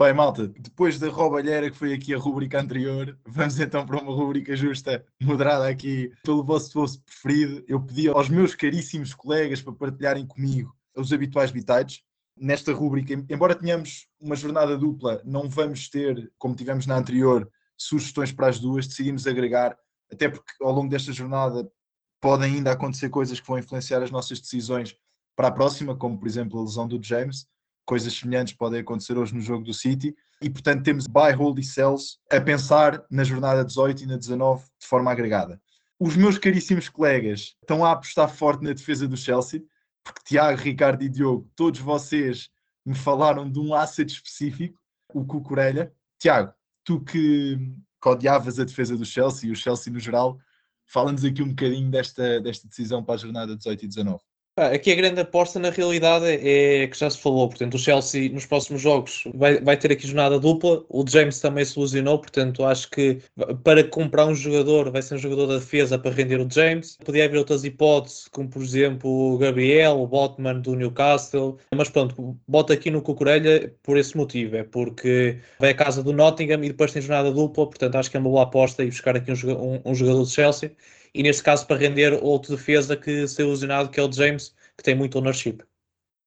Bem, 0.02 0.14
malta, 0.16 0.48
depois 0.48 0.98
da 0.98 1.08
roubalheira 1.10 1.70
que 1.70 1.78
foi 1.78 1.94
aqui 1.94 2.12
a 2.12 2.18
rúbrica 2.18 2.60
anterior, 2.60 3.16
vamos 3.24 3.60
então 3.60 3.86
para 3.86 4.02
uma 4.02 4.12
rúbrica 4.12 4.56
justa, 4.56 5.06
moderada 5.22 5.70
aqui 5.70 6.12
pelo 6.24 6.44
vosso 6.44 6.74
vosso 6.74 7.00
preferido. 7.04 7.64
Eu 7.68 7.80
pedi 7.80 8.10
aos 8.10 8.28
meus 8.28 8.56
caríssimos 8.56 9.14
colegas 9.14 9.62
para 9.62 9.74
partilharem 9.74 10.26
comigo 10.26 10.76
os 10.98 11.14
habituais 11.14 11.52
bitites. 11.52 12.02
Nesta 12.36 12.74
rúbrica, 12.74 13.14
embora 13.30 13.54
tenhamos 13.54 14.08
uma 14.20 14.36
jornada 14.36 14.76
dupla, 14.76 15.22
não 15.24 15.48
vamos 15.48 15.88
ter, 15.88 16.32
como 16.40 16.56
tivemos 16.56 16.88
na 16.88 16.98
anterior, 16.98 17.48
sugestões 17.78 18.32
para 18.32 18.48
as 18.48 18.58
duas, 18.58 18.88
decidimos 18.88 19.28
agregar, 19.28 19.78
até 20.12 20.28
porque 20.28 20.52
ao 20.64 20.72
longo 20.72 20.90
desta 20.90 21.14
jornada 21.14 21.72
podem 22.20 22.56
ainda 22.56 22.72
acontecer 22.72 23.10
coisas 23.10 23.40
que 23.40 23.48
vão 23.48 23.60
influenciar 23.60 24.02
as 24.02 24.10
nossas 24.10 24.40
decisões 24.40 24.98
para 25.36 25.50
a 25.50 25.52
próxima, 25.52 25.96
como 25.96 26.18
por 26.18 26.28
exemplo 26.28 26.60
a 26.60 26.64
lesão 26.64 26.88
do 26.88 27.00
James. 27.04 27.46
Coisas 27.86 28.14
semelhantes 28.14 28.54
podem 28.54 28.82
acontecer 28.82 29.18
hoje 29.18 29.34
no 29.34 29.42
jogo 29.42 29.64
do 29.64 29.74
City. 29.74 30.16
E 30.42 30.50
portanto 30.50 30.84
temos 30.84 31.08
buy, 31.08 31.32
hold 31.34 31.60
e 31.60 31.64
sells 31.64 32.20
a 32.32 32.40
pensar 32.40 33.04
na 33.10 33.24
jornada 33.24 33.64
18 33.64 34.04
e 34.04 34.06
na 34.08 34.18
19 34.18 34.64
de 34.80 34.88
forma 34.88 35.12
agregada. 35.12 35.62
Os 36.00 36.16
meus 36.16 36.38
caríssimos 36.38 36.90
colegas 36.90 37.56
estão 37.62 37.86
a 37.86 37.92
apostar 37.92 38.28
forte 38.28 38.64
na 38.64 38.74
defesa 38.74 39.08
do 39.08 39.16
Chelsea, 39.16 39.62
porque 40.04 40.22
Tiago, 40.26 40.60
Ricardo 40.60 41.04
e 41.04 41.10
Diogo, 41.10 41.48
todos 41.56 41.80
vocês 41.80 42.50
me 42.84 42.96
falaram 42.96 43.50
de 43.50 43.60
um 43.60 43.74
asset 43.76 44.12
específico, 44.12 44.80
o 45.14 45.24
Cucurella. 45.24 45.94
Tiago, 46.18 46.54
tu 46.84 47.00
que, 47.02 47.58
que 48.02 48.10
odiavas 48.10 48.60
a 48.60 48.64
defesa 48.64 48.98
do 48.98 49.06
Chelsea 49.06 49.50
e 49.50 49.52
o 49.52 49.56
Chelsea 49.56 49.94
no 49.94 50.00
geral, 50.00 50.40
fala-nos 50.88 51.24
aqui 51.24 51.44
um 51.44 51.50
bocadinho 51.50 51.92
desta, 51.92 52.42
desta 52.42 52.68
decisão 52.68 53.04
para 53.04 53.16
a 53.16 53.18
jornada 53.20 53.56
18 53.56 53.86
e 53.86 53.88
19. 53.88 54.20
Aqui 54.58 54.92
a 54.92 54.96
grande 54.96 55.22
aposta 55.22 55.58
na 55.60 55.70
realidade 55.70 56.26
é 56.26 56.86
que 56.86 56.98
já 57.00 57.10
se 57.10 57.18
falou, 57.18 57.48
portanto 57.48 57.76
o 57.76 57.80
Chelsea 57.80 58.30
nos 58.30 58.46
próximos 58.46 58.82
jogos 58.82 59.24
vai, 59.34 59.60
vai 59.62 59.78
ter 59.78 59.92
aqui 59.94 60.06
jornada 60.06 60.38
dupla, 60.40 60.84
o 60.90 61.06
James 61.08 61.40
também 61.40 61.64
se 61.64 61.80
lesionou, 61.80 62.20
portanto 62.20 62.64
acho 62.66 62.90
que 62.92 63.20
para 63.64 63.82
comprar 63.84 64.26
um 64.26 64.36
jogador 64.36 64.92
vai 64.92 65.02
ser 65.02 65.16
um 65.16 65.18
jogador 65.18 65.48
da 65.48 65.58
defesa 65.58 65.98
para 65.98 66.12
render 66.12 66.40
o 66.42 66.48
James, 66.52 66.98
podia 67.04 67.26
haver 67.26 67.38
outras 67.38 67.64
hipóteses, 67.64 68.28
como 68.28 68.50
por 68.50 68.62
exemplo 68.62 69.10
o 69.10 69.38
Gabriel, 69.38 70.00
o 70.02 70.06
Botman 70.06 70.60
do 70.60 70.76
Newcastle, 70.76 71.58
mas 71.74 71.90
pronto, 71.90 72.38
bota 72.46 72.74
aqui 72.74 72.92
no 72.92 73.02
Cucurella 73.02 73.72
por 73.82 73.98
esse 73.98 74.16
motivo, 74.18 74.58
é 74.58 74.64
porque 74.64 75.40
vai 75.60 75.70
à 75.72 75.74
casa 75.74 76.04
do 76.04 76.12
Nottingham 76.12 76.62
e 76.64 76.68
depois 76.68 76.92
tem 76.92 77.02
jornada 77.02 77.32
dupla, 77.32 77.66
portanto 77.68 77.96
acho 77.96 78.12
que 78.12 78.18
é 78.18 78.20
uma 78.20 78.30
boa 78.30 78.44
aposta 78.44 78.84
e 78.84 78.88
buscar 78.88 79.16
aqui 79.16 79.32
um, 79.32 79.36
um- 79.76 79.82
um 79.86 79.96
jogador 79.96 80.20
do 80.20 80.30
Chelsea 80.30 80.76
e 81.14 81.24
neste 81.24 81.44
caso 81.44 81.66
para 81.68 81.78
render 81.78 82.14
outro 82.22 82.56
defesa 82.56 82.96
que 82.96 83.28
saiu 83.28 83.50
lesionado, 83.50 83.90
que 83.90 84.00
é 84.00 84.04
o 84.04 84.12
James, 84.12 84.56
que 84.78 84.84
tem 84.84 84.96
muito 84.96 85.18
ownership. 85.18 85.60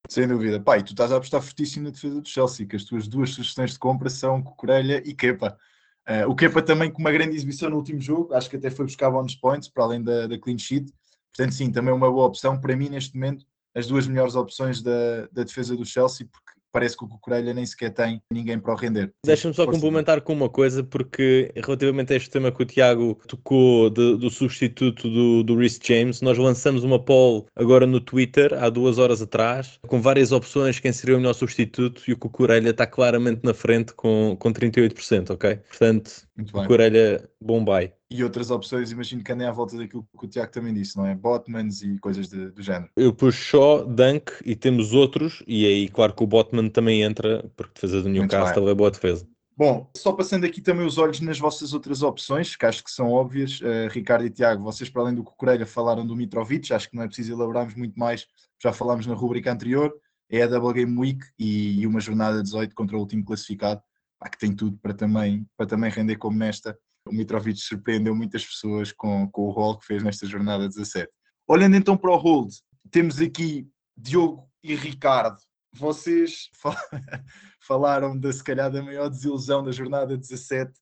Sem 0.08 0.28
dúvida. 0.28 0.60
Pai, 0.60 0.82
tu 0.82 0.92
estás 0.92 1.10
a 1.10 1.16
apostar 1.16 1.40
fortíssimo 1.40 1.84
na 1.84 1.90
defesa 1.90 2.20
do 2.20 2.28
Chelsea, 2.28 2.66
que 2.66 2.76
as 2.76 2.84
tuas 2.84 3.08
duas 3.08 3.30
sugestões 3.30 3.72
de 3.72 3.78
compra 3.78 4.10
são 4.10 4.42
Cucurella 4.42 5.00
e 5.04 5.14
Kepa. 5.14 5.58
Eh, 6.06 6.26
o 6.26 6.34
Kepa 6.34 6.60
também 6.60 6.90
com 6.90 7.00
uma 7.00 7.10
grande 7.10 7.34
exibição 7.34 7.70
no 7.70 7.76
último 7.76 8.00
jogo, 8.00 8.34
acho 8.34 8.50
que 8.50 8.56
até 8.56 8.70
foi 8.70 8.84
buscar 8.84 9.10
bonus 9.10 9.34
points, 9.34 9.68
para 9.68 9.84
além 9.84 10.02
da, 10.02 10.26
da 10.26 10.38
clean 10.38 10.58
sheet. 10.58 10.92
Portanto, 11.34 11.54
sim, 11.54 11.72
também 11.72 11.92
uma 11.92 12.10
boa 12.10 12.26
opção. 12.26 12.60
Para 12.60 12.76
mim, 12.76 12.90
neste 12.90 13.14
momento, 13.14 13.46
as 13.74 13.86
duas 13.86 14.06
melhores 14.06 14.34
opções 14.34 14.82
da, 14.82 15.26
da 15.32 15.42
defesa 15.42 15.74
do 15.74 15.84
Chelsea, 15.84 16.28
porque 16.30 16.53
parece 16.74 16.96
que 16.96 17.04
o 17.04 17.08
Cucurella 17.08 17.54
nem 17.54 17.64
sequer 17.64 17.90
tem 17.94 18.20
ninguém 18.32 18.58
para 18.58 18.72
o 18.72 18.76
render. 18.76 19.12
Deixa-me 19.24 19.54
só 19.54 19.64
Força. 19.64 19.80
complementar 19.80 20.20
com 20.22 20.32
uma 20.32 20.48
coisa, 20.48 20.82
porque 20.82 21.52
relativamente 21.54 22.12
a 22.12 22.16
este 22.16 22.28
tema 22.28 22.50
que 22.50 22.60
o 22.60 22.66
Tiago 22.66 23.16
tocou 23.28 23.88
de- 23.88 24.16
do 24.16 24.28
substituto 24.28 25.08
do, 25.08 25.44
do 25.44 25.56
Rhys 25.56 25.78
James, 25.80 26.20
nós 26.20 26.36
lançamos 26.36 26.82
uma 26.82 26.98
poll 26.98 27.46
agora 27.54 27.86
no 27.86 28.00
Twitter, 28.00 28.52
há 28.54 28.68
duas 28.68 28.98
horas 28.98 29.22
atrás, 29.22 29.78
com 29.86 30.02
várias 30.02 30.32
opções 30.32 30.80
quem 30.80 30.92
seria 30.92 31.14
o 31.14 31.18
melhor 31.20 31.34
substituto 31.34 32.02
e 32.08 32.12
o 32.12 32.16
Cucurella 32.18 32.70
está 32.70 32.86
claramente 32.88 33.42
na 33.44 33.54
frente 33.54 33.94
com, 33.94 34.36
com 34.36 34.52
38%, 34.52 35.30
ok? 35.30 35.56
Portanto, 35.68 36.23
Muito 36.36 36.52
bem. 36.52 36.62
Cucurella, 36.62 37.28
bom 37.40 37.64
buy. 37.64 37.92
E 38.10 38.24
outras 38.24 38.50
opções, 38.50 38.90
imagino 38.90 39.22
que 39.22 39.32
andem 39.32 39.46
à 39.46 39.52
volta 39.52 39.76
daquilo 39.76 40.06
que 40.18 40.26
o 40.26 40.28
Tiago 40.28 40.50
também 40.50 40.74
disse, 40.74 40.96
não 40.96 41.06
é? 41.06 41.14
Botmans 41.14 41.82
e 41.82 41.98
coisas 41.98 42.28
de- 42.28 42.50
do 42.50 42.62
género. 42.62 42.90
Eu 42.96 43.12
pus 43.14 43.34
Shaw, 43.34 43.86
Dunk 43.86 44.32
e 44.44 44.56
temos 44.56 44.92
outros, 44.92 45.42
e 45.46 45.64
aí 45.66 45.88
claro 45.88 46.12
que 46.14 46.22
o 46.24 46.26
Botman 46.26 46.68
também 46.70 47.02
entra, 47.02 47.48
porque 47.56 47.74
defesa 47.74 48.02
do 48.02 48.08
Newcastle 48.08 48.68
é 48.68 48.74
boa 48.74 48.90
defesa. 48.90 49.26
Bom, 49.56 49.88
só 49.96 50.12
passando 50.12 50.44
aqui 50.44 50.60
também 50.60 50.84
os 50.84 50.98
olhos 50.98 51.20
nas 51.20 51.38
vossas 51.38 51.72
outras 51.72 52.02
opções, 52.02 52.56
que 52.56 52.66
acho 52.66 52.82
que 52.82 52.90
são 52.90 53.12
óbvias. 53.12 53.60
Eh, 53.62 53.86
Ricardo 53.88 54.26
e 54.26 54.30
Tiago, 54.30 54.64
vocês 54.64 54.90
para 54.90 55.02
além 55.02 55.14
do 55.14 55.22
Cucurella 55.22 55.64
falaram 55.64 56.04
do 56.04 56.16
Mitrovic, 56.16 56.72
acho 56.72 56.90
que 56.90 56.96
não 56.96 57.04
é 57.04 57.06
preciso 57.06 57.32
elaborarmos 57.34 57.76
muito 57.76 57.96
mais, 57.96 58.26
já 58.60 58.72
falámos 58.72 59.06
na 59.06 59.14
rubrica 59.14 59.52
anterior, 59.52 59.94
é 60.28 60.42
a 60.42 60.48
Double 60.48 60.72
Game 60.72 60.98
Week 60.98 61.20
e, 61.38 61.80
e 61.82 61.86
uma 61.86 62.00
jornada 62.00 62.42
18 62.42 62.74
contra 62.74 62.96
o 62.96 63.00
último 63.00 63.24
classificado, 63.24 63.80
pá, 64.24 64.28
que 64.30 64.38
tem 64.38 64.54
tudo 64.54 64.78
para 64.78 64.94
também, 64.94 65.46
para 65.56 65.66
também 65.66 65.90
render 65.90 66.16
como 66.16 66.38
nesta. 66.38 66.76
O 67.06 67.12
Mitrovic 67.12 67.60
surpreendeu 67.60 68.14
muitas 68.14 68.44
pessoas 68.44 68.90
com, 68.90 69.28
com 69.30 69.42
o 69.42 69.50
rol 69.50 69.78
que 69.78 69.86
fez 69.86 70.02
nesta 70.02 70.26
jornada 70.26 70.66
17. 70.66 71.10
Olhando 71.46 71.76
então 71.76 71.96
para 71.96 72.10
o 72.10 72.16
hold, 72.16 72.50
temos 72.90 73.20
aqui 73.20 73.68
Diogo 73.96 74.48
e 74.62 74.74
Ricardo. 74.74 75.36
Vocês 75.74 76.48
fal- 76.54 76.74
falaram 77.60 78.18
da, 78.18 78.32
se 78.32 78.42
calhar, 78.42 78.70
da 78.70 78.82
maior 78.82 79.10
desilusão 79.10 79.62
da 79.62 79.70
jornada 79.70 80.16
17. 80.16 80.72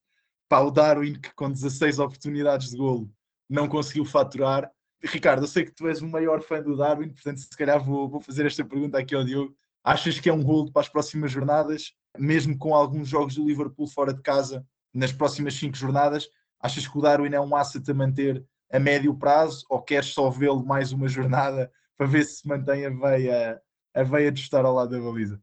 Pá, 0.49 0.61
o 0.61 0.71
Darwin, 0.71 1.15
que 1.15 1.35
com 1.35 1.51
16 1.51 1.99
oportunidades 1.99 2.71
de 2.71 2.77
golo 2.77 3.11
não 3.51 3.67
conseguiu 3.67 4.05
faturar. 4.05 4.71
Ricardo, 5.03 5.43
eu 5.43 5.49
sei 5.49 5.65
que 5.65 5.73
tu 5.73 5.89
és 5.89 6.01
o 6.01 6.07
maior 6.07 6.43
fã 6.43 6.63
do 6.63 6.77
Darwin, 6.77 7.09
portanto, 7.09 7.39
se 7.39 7.57
calhar 7.57 7.83
vou, 7.83 8.09
vou 8.09 8.21
fazer 8.21 8.47
esta 8.47 8.65
pergunta 8.65 8.99
aqui 8.99 9.17
ao 9.17 9.25
Diogo. 9.25 9.57
Achas 9.83 10.21
que 10.21 10.29
é 10.29 10.33
um 10.33 10.43
hold 10.43 10.71
para 10.71 10.83
as 10.83 10.89
próximas 10.89 11.33
jornadas, 11.33 11.93
mesmo 12.19 12.57
com 12.57 12.75
alguns 12.75 13.09
jogos 13.09 13.35
do 13.35 13.47
Liverpool 13.47 13.87
fora 13.87 14.13
de 14.13 14.23
casa 14.23 14.65
nas 14.93 15.13
próximas 15.13 15.55
cinco 15.55 15.77
jornadas? 15.77 16.29
Achas 16.61 16.87
que 16.87 16.97
o 16.97 17.01
Darwin 17.01 17.35
é 17.35 17.41
um 17.41 17.57
asset 17.57 17.91
a 17.91 17.95
manter 17.95 18.45
a 18.71 18.79
médio 18.79 19.15
prazo 19.15 19.65
ou 19.69 19.83
queres 19.83 20.07
só 20.07 20.31
vê-lo 20.31 20.65
mais 20.65 20.93
uma 20.93 21.09
jornada 21.09 21.71
para 21.97 22.07
ver 22.07 22.25
se 22.25 22.47
mantém 22.47 22.87
a 22.87 22.91
veia, 22.91 23.61
a 23.95 24.03
veia 24.03 24.33
de 24.33 24.41
estar 24.41 24.65
ao 24.65 24.75
lado 24.75 24.91
da 24.91 25.01
baliza? 25.01 25.41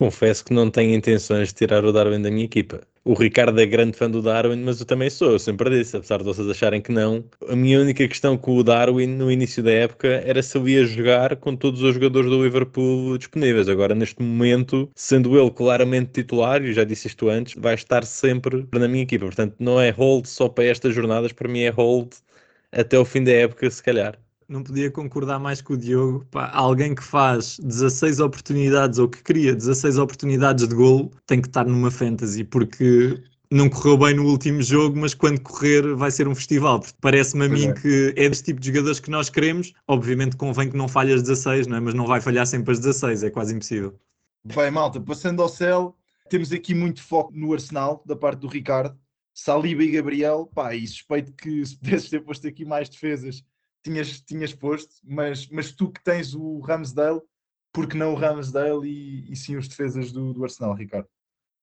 Confesso 0.00 0.44
que 0.44 0.54
não 0.54 0.70
tenho 0.70 0.94
intenções 0.94 1.48
de 1.48 1.54
tirar 1.54 1.84
o 1.84 1.92
Darwin 1.92 2.22
da 2.22 2.30
minha 2.30 2.44
equipa. 2.44 2.80
O 3.08 3.14
Ricardo 3.14 3.58
é 3.58 3.64
grande 3.64 3.96
fã 3.96 4.10
do 4.10 4.20
Darwin, 4.20 4.62
mas 4.62 4.80
eu 4.80 4.86
também 4.86 5.08
sou, 5.08 5.30
eu 5.32 5.38
sempre 5.38 5.70
disse, 5.70 5.96
apesar 5.96 6.18
de 6.18 6.24
vocês 6.24 6.46
acharem 6.46 6.82
que 6.82 6.92
não. 6.92 7.24
A 7.48 7.56
minha 7.56 7.80
única 7.80 8.06
questão 8.06 8.36
com 8.36 8.54
o 8.54 8.62
Darwin 8.62 9.06
no 9.06 9.32
início 9.32 9.62
da 9.62 9.72
época 9.72 10.08
era 10.26 10.42
se 10.42 10.58
ele 10.58 10.72
ia 10.72 10.84
jogar 10.84 11.34
com 11.36 11.56
todos 11.56 11.80
os 11.82 11.94
jogadores 11.94 12.28
do 12.28 12.44
Liverpool 12.44 13.16
disponíveis. 13.16 13.66
Agora, 13.66 13.94
neste 13.94 14.22
momento, 14.22 14.90
sendo 14.94 15.40
ele 15.40 15.50
claramente 15.50 16.10
titular, 16.12 16.62
e 16.62 16.74
já 16.74 16.84
disse 16.84 17.06
isto 17.08 17.30
antes, 17.30 17.54
vai 17.56 17.74
estar 17.74 18.04
sempre 18.04 18.68
na 18.74 18.86
minha 18.86 19.04
equipa. 19.04 19.24
Portanto, 19.24 19.54
não 19.58 19.80
é 19.80 19.88
hold 19.88 20.26
só 20.26 20.46
para 20.46 20.64
estas 20.64 20.94
jornadas, 20.94 21.32
para 21.32 21.48
mim 21.48 21.60
é 21.60 21.70
hold 21.70 22.12
até 22.70 22.98
o 22.98 23.06
fim 23.06 23.24
da 23.24 23.32
época, 23.32 23.70
se 23.70 23.82
calhar 23.82 24.18
não 24.48 24.62
podia 24.62 24.90
concordar 24.90 25.38
mais 25.38 25.60
com 25.60 25.74
o 25.74 25.76
Diogo. 25.76 26.24
Pá, 26.30 26.50
alguém 26.54 26.94
que 26.94 27.04
faz 27.04 27.58
16 27.62 28.18
oportunidades 28.20 28.98
ou 28.98 29.08
que 29.08 29.22
cria 29.22 29.54
16 29.54 29.98
oportunidades 29.98 30.66
de 30.66 30.74
golo 30.74 31.10
tem 31.26 31.40
que 31.40 31.48
estar 31.48 31.66
numa 31.66 31.90
fantasy, 31.90 32.42
porque 32.44 33.22
não 33.50 33.68
correu 33.68 33.98
bem 33.98 34.14
no 34.14 34.24
último 34.26 34.62
jogo, 34.62 34.98
mas 34.98 35.14
quando 35.14 35.40
correr 35.40 35.94
vai 35.94 36.10
ser 36.10 36.26
um 36.26 36.34
festival. 36.34 36.82
Parece-me 37.00 37.44
a 37.44 37.48
mim 37.48 37.66
é. 37.68 37.72
que 37.74 38.14
é 38.16 38.28
desse 38.28 38.44
tipo 38.44 38.60
de 38.60 38.68
jogadores 38.68 39.00
que 39.00 39.10
nós 39.10 39.28
queremos. 39.28 39.74
Obviamente 39.86 40.36
convém 40.36 40.70
que 40.70 40.76
não 40.76 40.88
falhe 40.88 41.12
as 41.12 41.22
16, 41.22 41.66
não 41.66 41.76
é? 41.76 41.80
mas 41.80 41.94
não 41.94 42.06
vai 42.06 42.20
falhar 42.20 42.46
sempre 42.46 42.72
as 42.72 42.78
16, 42.78 43.24
é 43.24 43.30
quase 43.30 43.54
impossível. 43.54 43.98
Bem, 44.44 44.70
malta, 44.70 44.98
passando 44.98 45.42
ao 45.42 45.48
céu, 45.48 45.94
temos 46.30 46.52
aqui 46.52 46.74
muito 46.74 47.02
foco 47.02 47.32
no 47.34 47.52
Arsenal, 47.52 48.02
da 48.06 48.16
parte 48.16 48.40
do 48.40 48.48
Ricardo. 48.48 48.96
Saliba 49.34 49.84
e 49.84 49.90
Gabriel, 49.90 50.50
pá, 50.54 50.74
e 50.74 50.86
suspeito 50.86 51.32
que 51.32 51.64
se 51.66 51.76
pudesses 51.76 52.08
ter 52.08 52.20
posto 52.20 52.46
aqui 52.48 52.64
mais 52.64 52.88
defesas, 52.88 53.44
tinhas, 53.82 54.20
tinhas 54.20 54.54
posto, 54.54 54.94
mas, 55.04 55.48
mas 55.48 55.72
tu 55.72 55.90
que 55.90 56.02
tens 56.02 56.34
o 56.34 56.60
Ramsdale, 56.60 57.20
porque 57.72 57.96
não 57.96 58.12
o 58.12 58.16
Ramsdale 58.16 58.88
e, 58.88 59.32
e 59.32 59.36
sim 59.36 59.56
os 59.56 59.68
defesas 59.68 60.12
do, 60.12 60.32
do 60.32 60.44
Arsenal, 60.44 60.74
Ricardo? 60.74 61.08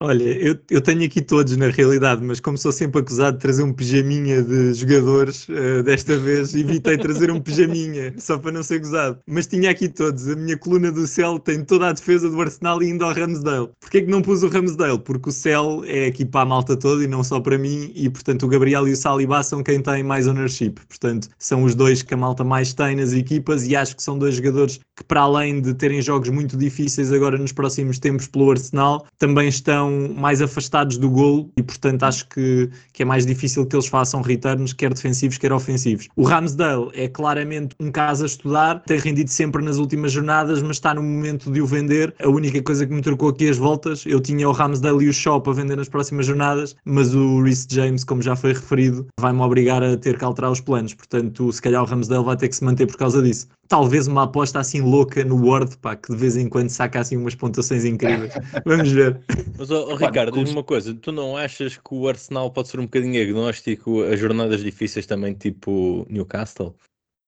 Olha, 0.03 0.23
eu, 0.23 0.57
eu 0.69 0.81
tenho 0.81 1.05
aqui 1.05 1.21
todos 1.21 1.55
na 1.55 1.69
realidade, 1.69 2.21
mas 2.21 2.41
como 2.41 2.57
sou 2.57 2.73
sempre 2.73 2.99
acusado 2.99 3.37
de 3.37 3.41
trazer 3.41 3.63
um 3.63 3.71
pijaminha 3.71 4.43
de 4.43 4.73
jogadores, 4.73 5.47
uh, 5.47 5.81
desta 5.83 6.17
vez 6.17 6.53
evitei 6.53 6.97
trazer 6.97 7.31
um 7.31 7.39
pijaminha, 7.39 8.13
só 8.17 8.37
para 8.37 8.51
não 8.51 8.61
ser 8.61 8.75
acusado. 8.75 9.19
Mas 9.25 9.47
tinha 9.47 9.71
aqui 9.71 9.87
todos. 9.87 10.27
A 10.27 10.35
minha 10.35 10.57
coluna 10.57 10.91
do 10.91 11.07
Cell 11.07 11.39
tem 11.39 11.63
toda 11.63 11.87
a 11.87 11.93
defesa 11.93 12.29
do 12.29 12.41
Arsenal 12.41 12.83
indo 12.83 13.05
ao 13.05 13.13
Ramsdale. 13.13 13.69
Porquê 13.79 14.01
que 14.01 14.11
não 14.11 14.21
pus 14.21 14.43
o 14.43 14.49
Ramsdale? 14.49 14.99
Porque 14.99 15.29
o 15.29 15.31
Cell 15.31 15.83
é 15.85 16.07
aqui 16.07 16.25
para 16.25 16.41
a 16.41 16.45
malta 16.45 16.75
toda 16.75 17.01
e 17.01 17.07
não 17.07 17.23
só 17.23 17.39
para 17.39 17.57
mim, 17.57 17.89
e 17.95 18.09
portanto 18.09 18.43
o 18.43 18.49
Gabriel 18.49 18.85
e 18.89 18.91
o 18.91 18.97
Saliba 18.97 19.41
são 19.43 19.63
quem 19.63 19.81
tem 19.81 20.03
mais 20.03 20.27
ownership. 20.27 20.73
Portanto, 20.89 21.29
são 21.39 21.63
os 21.63 21.73
dois 21.73 22.01
que 22.01 22.13
a 22.13 22.17
malta 22.17 22.43
mais 22.43 22.73
tem 22.73 22.97
nas 22.97 23.13
equipas 23.13 23.65
e 23.65 23.77
acho 23.77 23.95
que 23.95 24.03
são 24.03 24.19
dois 24.19 24.35
jogadores 24.35 24.77
que, 24.93 25.05
para 25.05 25.21
além 25.21 25.61
de 25.61 25.73
terem 25.73 26.01
jogos 26.01 26.27
muito 26.27 26.57
difíceis 26.57 27.13
agora 27.13 27.37
nos 27.37 27.53
próximos 27.53 27.97
tempos 27.97 28.27
pelo 28.27 28.51
Arsenal, 28.51 29.05
também 29.17 29.47
estão 29.47 29.85
mais 29.92 30.42
afastados 30.42 30.98
do 30.98 31.10
golo 31.10 31.50
e, 31.58 31.63
portanto, 31.63 32.04
acho 32.04 32.27
que, 32.30 32.70
que 32.94 33.04
é 33.04 33.06
mais 33.06 33.25
difícil 33.25 33.65
que 33.65 33.75
eles 33.75 33.88
façam 33.88 34.22
returns, 34.22 34.74
quer 34.74 34.94
defensivos, 34.94 35.38
quer 35.38 35.51
ofensivos. 35.51 36.08
O 36.15 36.24
Ramsdale 36.24 36.89
é 36.94 37.08
claramente 37.08 37.75
um 37.80 37.92
caso 37.92 38.24
a 38.24 38.25
estudar, 38.25 38.84
tem 38.86 39.00
rendido 39.00 39.30
sempre 39.30 39.63
nas 39.63 39.77
últimas 39.77 40.12
jornadas, 40.12 40.62
mas 40.62 40.77
está 40.77 40.94
no 40.94 41.01
momento 41.01 41.51
de 41.51 41.62
o 41.62 41.65
vender. 41.65 42.13
A 42.22 42.30
única 42.30 42.62
coisa 42.62 42.86
que 42.86 42.94
me 42.94 43.01
trocou 43.01 43.30
aqui 43.30 43.50
as 43.50 43.58
voltas, 43.58 44.04
eu 44.06 44.20
tinha 44.20 44.48
o 44.48 44.51
Ramsdale 44.51 45.06
e 45.06 45.10
o 45.10 45.13
Shaw 45.13 45.42
para 45.42 45.54
vender 45.54 45.75
nas 45.75 45.89
próximas 45.89 46.25
jornadas, 46.25 46.76
mas 46.86 47.13
o 47.13 47.41
Reece 47.41 47.67
James, 47.69 48.04
como 48.04 48.21
já 48.21 48.36
foi 48.36 48.54
referido, 48.54 49.08
vai-me 49.19 49.41
obrigar 49.41 49.84
a 49.84 49.98
ter 49.98 50.17
que 50.17 50.24
alterar 50.24 50.52
os 50.52 50.62
planos. 50.62 50.93
Portanto, 50.93 51.52
se 51.52 51.62
calhar 51.62 51.82
o 51.82 51.86
Ramsdale 51.86 52.24
vai 52.24 52.38
ter 52.38 52.50
que 52.50 52.56
se 52.56 52.63
manter 52.63 52.88
por 52.88 52.98
causa 52.98 53.21
disso 53.21 53.48
talvez 53.67 54.08
uma 54.08 54.24
aposta 54.24 54.60
assim 54.60 54.82
louca 54.82 55.24
no 55.24 55.43
Word, 55.43 55.78
pá, 55.78 55.95
que 55.95 56.12
de 56.12 56.17
vez 56.17 56.38
em 56.38 56.48
quando 56.48 56.69
saca 56.69 57.00
assim 57.00 57.17
umas 57.17 57.36
pontuações 57.36 57.86
incríveis. 57.86 58.34
Vamos 58.65 58.91
ver. 58.91 59.19
Mas, 59.58 59.69
oh, 59.75 59.91
oh 59.91 59.95
Ricardo, 59.95 60.31
diz-me 60.31 60.57
uma 60.57 60.63
coisa, 60.63 60.93
tu 60.93 61.11
não 61.11 61.35
achas 61.35 61.77
que 61.77 61.93
o 61.93 62.07
Arsenal 62.07 62.51
pode 62.51 62.69
ser 62.69 62.79
um 62.79 62.83
bocadinho 62.83 63.21
agnóstico 63.21 64.03
a 64.03 64.15
jornadas 64.15 64.63
difíceis 64.63 65.05
também, 65.05 65.33
tipo 65.33 66.05
Newcastle? 66.09 66.75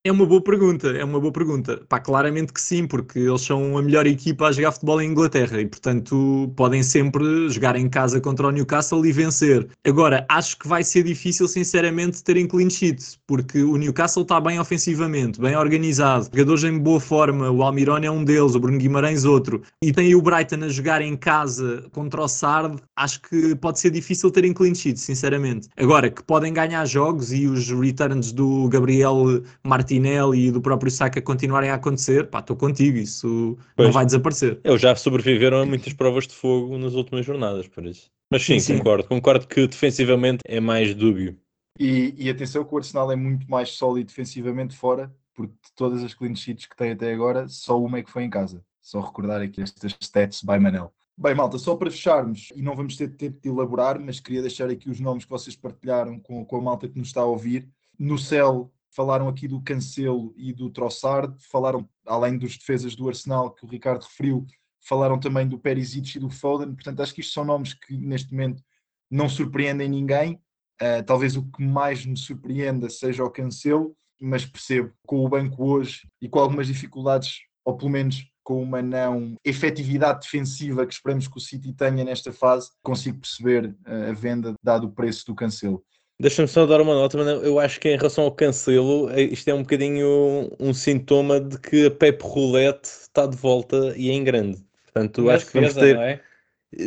É 0.04 0.12
uma 0.12 0.26
boa 0.26 0.42
pergunta, 0.42 0.90
é 0.90 1.04
uma 1.04 1.20
boa 1.20 1.34
pergunta. 1.34 1.82
Pá, 1.90 2.00
claramente 2.00 2.54
que 2.54 2.62
sim, 2.62 2.88
porque 2.88 3.20
eles 3.20 3.42
são 3.42 3.78
a 3.78 3.82
melhor 3.82 4.08
equipa 4.08 4.48
a 4.48 4.52
jogar 4.54 4.72
futebol 4.72 5.02
em 5.02 5.10
Inglaterra 5.10 5.60
e, 5.60 5.66
portanto, 5.66 6.54
podem 6.56 6.82
sempre 6.82 7.50
jogar 7.50 7.76
em 7.76 7.90
casa 7.90 8.22
contra 8.22 8.48
o 8.48 8.52
Newcastle 8.52 9.06
e 9.06 9.12
vencer. 9.12 9.68
Agora, 9.86 10.26
acho 10.30 10.58
que 10.60 10.68
vai 10.68 10.84
ser 10.84 11.04
difícil, 11.04 11.46
sinceramente, 11.48 12.24
terem 12.24 12.48
clean 12.48 12.70
sheet, 12.70 13.20
porque 13.28 13.62
o 13.62 13.76
Newcastle 13.76 14.22
está 14.22 14.40
bem 14.40 14.60
ofensivamente, 14.60 15.42
bem 15.42 15.58
organizado, 15.58 16.30
jogadores 16.32 16.64
em 16.64 16.80
boa 16.80 17.02
forma, 17.02 17.50
o 17.52 17.62
Almirón 17.62 18.00
é 18.04 18.12
um 18.12 18.24
deles, 18.24 18.56
o 18.56 18.60
Bruno 18.62 18.78
Guimarães 18.78 19.26
outro, 19.26 19.62
e 19.84 19.92
tem 19.92 20.16
o 20.16 20.22
Brighton 20.22 20.64
a 20.64 20.70
jogar 20.70 21.02
em 21.02 21.18
casa 21.18 21.84
contra 21.92 22.22
o 22.22 22.28
Sard, 22.30 22.80
acho 22.96 23.22
que 23.24 23.56
pode 23.56 23.80
ser 23.80 23.90
difícil 23.90 24.32
terem 24.32 24.54
clean 24.54 24.76
sheet, 24.76 25.00
sinceramente. 25.00 25.68
Agora, 25.76 26.10
que 26.10 26.24
podem 26.24 26.54
ganhar 26.54 26.86
jogos 26.86 27.34
e 27.34 27.46
os 27.48 27.70
returns 27.72 28.32
do 28.32 28.70
Gabriel 28.70 29.44
Martins 29.66 29.87
Martinelli 29.88 30.48
e 30.48 30.52
do 30.52 30.62
próprio 30.62 30.92
Saka 30.92 31.22
continuarem 31.22 31.70
a 31.70 31.76
acontecer, 31.76 32.30
pá, 32.30 32.40
estou 32.40 32.58
contigo, 32.58 32.98
isso 32.98 33.58
pois. 33.76 33.88
não 33.88 33.94
vai 33.94 34.06
desaparecer. 34.06 34.60
Eles 34.64 34.82
já 34.82 34.94
sobreviveram 34.96 35.62
a 35.62 35.66
muitas 35.66 35.94
provas 35.94 36.28
de 36.28 36.34
fogo 36.34 36.78
nas 36.78 36.94
últimas 36.94 37.26
jornadas, 37.26 37.68
por 37.68 37.86
isso. 37.86 38.12
Mas 38.30 38.44
sim, 38.44 38.60
sim, 38.60 38.78
concordo. 38.78 39.08
Concordo 39.08 39.48
que 39.48 39.66
defensivamente 39.66 40.42
é 40.46 40.60
mais 40.60 40.94
dúbio. 40.94 41.38
E, 41.80 42.14
e 42.18 42.30
atenção 42.30 42.66
que 42.66 42.74
o 42.74 42.78
Arsenal 42.78 43.12
é 43.12 43.16
muito 43.16 43.50
mais 43.50 43.70
sólido 43.70 44.08
defensivamente 44.08 44.76
fora, 44.76 45.14
porque 45.34 45.54
de 45.54 45.74
todas 45.76 46.04
as 46.04 46.14
clean 46.14 46.36
sheets 46.36 46.66
que 46.66 46.76
tem 46.76 46.92
até 46.92 47.14
agora, 47.14 47.48
só 47.48 47.80
uma 47.82 48.00
é 48.00 48.04
que 48.04 48.12
foi 48.12 48.24
em 48.24 48.30
casa. 48.30 48.62
Só 48.82 49.00
recordar 49.00 49.42
aqui 49.42 49.62
estas 49.62 49.96
stats 50.02 50.42
by 50.42 50.60
Manel. 50.60 50.92
Bem, 51.18 51.34
malta, 51.34 51.58
só 51.58 51.76
para 51.76 51.90
fecharmos, 51.90 52.50
e 52.56 52.62
não 52.62 52.76
vamos 52.76 52.96
ter 52.96 53.10
tempo 53.10 53.40
de 53.42 53.50
elaborar, 53.50 54.00
mas 54.00 54.20
queria 54.20 54.42
deixar 54.42 54.70
aqui 54.70 54.90
os 54.90 55.00
nomes 55.00 55.24
que 55.24 55.32
vocês 55.32 55.56
partilharam 55.56 56.20
com, 56.20 56.44
com 56.46 56.58
a 56.58 56.62
malta 56.62 56.88
que 56.88 56.98
nos 56.98 57.08
está 57.08 57.22
a 57.22 57.26
ouvir. 57.26 57.68
No 57.98 58.18
céu 58.18 58.72
falaram 58.98 59.28
aqui 59.28 59.48
do 59.48 59.62
Cancelo 59.62 60.34
e 60.36 60.52
do 60.52 60.72
Trossard, 60.72 61.32
falaram, 61.52 61.88
além 62.04 62.36
dos 62.36 62.58
defesas 62.58 62.96
do 62.96 63.08
Arsenal 63.08 63.52
que 63.52 63.64
o 63.64 63.70
Ricardo 63.70 64.02
referiu, 64.02 64.44
falaram 64.82 65.20
também 65.20 65.48
do 65.48 65.60
Perisic 65.60 66.18
e 66.18 66.20
do 66.20 66.32
Foden, 66.32 66.74
portanto 66.74 67.00
acho 67.02 67.14
que 67.14 67.22
isto 67.22 67.32
são 67.32 67.46
nomes 67.46 67.76
que 67.76 67.96
neste 67.96 68.32
momento 68.32 68.64
não 69.12 69.30
surpreendem 69.30 69.88
ninguém, 69.88 70.42
uh, 70.82 71.04
talvez 71.06 71.38
o 71.38 71.44
que 71.44 71.62
mais 71.62 72.08
me 72.08 72.18
surpreenda 72.18 72.90
seja 72.90 73.24
o 73.24 73.30
Cancelo, 73.30 73.96
mas 74.20 74.48
percebo 74.48 74.92
com 75.06 75.24
o 75.24 75.30
banco 75.30 75.64
hoje 75.64 76.10
e 76.20 76.28
com 76.28 76.40
algumas 76.40 76.66
dificuldades, 76.66 77.42
ou 77.64 77.78
pelo 77.78 77.92
menos 77.92 78.26
com 78.44 78.64
uma 78.64 78.82
não 78.82 79.36
efetividade 79.46 80.22
defensiva 80.22 80.88
que 80.88 80.94
esperamos 80.94 81.28
que 81.28 81.38
o 81.38 81.42
City 81.42 81.72
tenha 81.72 82.04
nesta 82.04 82.34
fase, 82.34 82.72
consigo 82.82 83.20
perceber 83.20 83.76
uh, 83.86 84.10
a 84.10 84.14
venda 84.14 84.56
dado 84.64 84.88
o 84.88 84.92
preço 84.92 85.24
do 85.28 85.36
Cancelo. 85.36 85.86
Deixa-me 86.20 86.48
só 86.48 86.66
dar 86.66 86.82
uma 86.82 86.96
nota, 86.96 87.16
mas 87.16 87.44
eu 87.44 87.60
acho 87.60 87.80
que 87.80 87.90
em 87.90 87.96
relação 87.96 88.24
ao 88.24 88.32
cancelo, 88.32 89.10
é, 89.12 89.22
isto 89.22 89.48
é 89.50 89.54
um 89.54 89.62
bocadinho 89.62 90.50
um 90.60 90.74
sintoma 90.74 91.40
de 91.40 91.60
que 91.60 91.86
a 91.86 91.92
Pep 91.92 92.24
Roulette 92.24 92.90
está 92.90 93.28
de 93.28 93.38
volta 93.38 93.94
e 93.96 94.10
é 94.10 94.14
em 94.14 94.24
grande. 94.24 94.58
Portanto, 94.86 95.22
na 95.22 95.34
acho 95.34 95.46
defesa, 95.46 95.52
que 95.52 95.60
vamos 95.60 95.74
ter. 95.76 95.96
Não 95.96 96.02
é? 96.02 96.22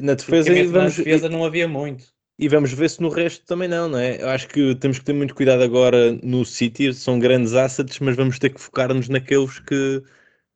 Na 0.02 0.14
defesa, 0.14 0.52
vamos... 0.52 0.72
na 0.72 1.04
defesa 1.04 1.28
não 1.28 1.44
havia 1.44 1.68
muito. 1.68 2.04
E 2.40 2.48
vamos 2.48 2.72
ver 2.72 2.90
se 2.90 3.00
no 3.00 3.08
resto 3.08 3.46
também 3.46 3.68
não, 3.68 3.88
não 3.88 3.98
é? 3.98 4.20
Eu 4.20 4.28
acho 4.30 4.48
que 4.48 4.74
temos 4.76 4.98
que 4.98 5.04
ter 5.04 5.12
muito 5.12 5.34
cuidado 5.34 5.62
agora 5.62 6.12
no 6.22 6.44
City, 6.44 6.92
são 6.92 7.18
grandes 7.18 7.54
assets, 7.54 8.00
mas 8.00 8.16
vamos 8.16 8.38
ter 8.38 8.50
que 8.50 8.60
focar-nos 8.60 9.08
naqueles 9.08 9.60
que 9.60 10.02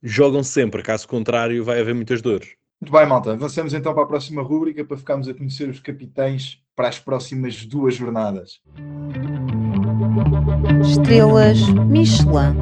jogam 0.02 0.42
sempre, 0.42 0.82
caso 0.82 1.06
contrário, 1.06 1.62
vai 1.62 1.80
haver 1.80 1.94
muitas 1.94 2.20
dores. 2.20 2.56
Muito 2.80 2.90
bem, 2.90 3.06
malta. 3.06 3.32
Avançamos 3.32 3.72
então 3.72 3.94
para 3.94 4.02
a 4.02 4.06
próxima 4.06 4.42
rúbrica 4.42 4.84
para 4.84 4.96
ficarmos 4.96 5.28
a 5.28 5.34
conhecer 5.34 5.68
os 5.68 5.78
capitães 5.78 6.63
para 6.74 6.88
as 6.88 6.98
próximas 6.98 7.64
duas 7.64 7.94
jornadas. 7.94 8.60
Estrelas 10.82 11.60
Michelin. 11.86 12.54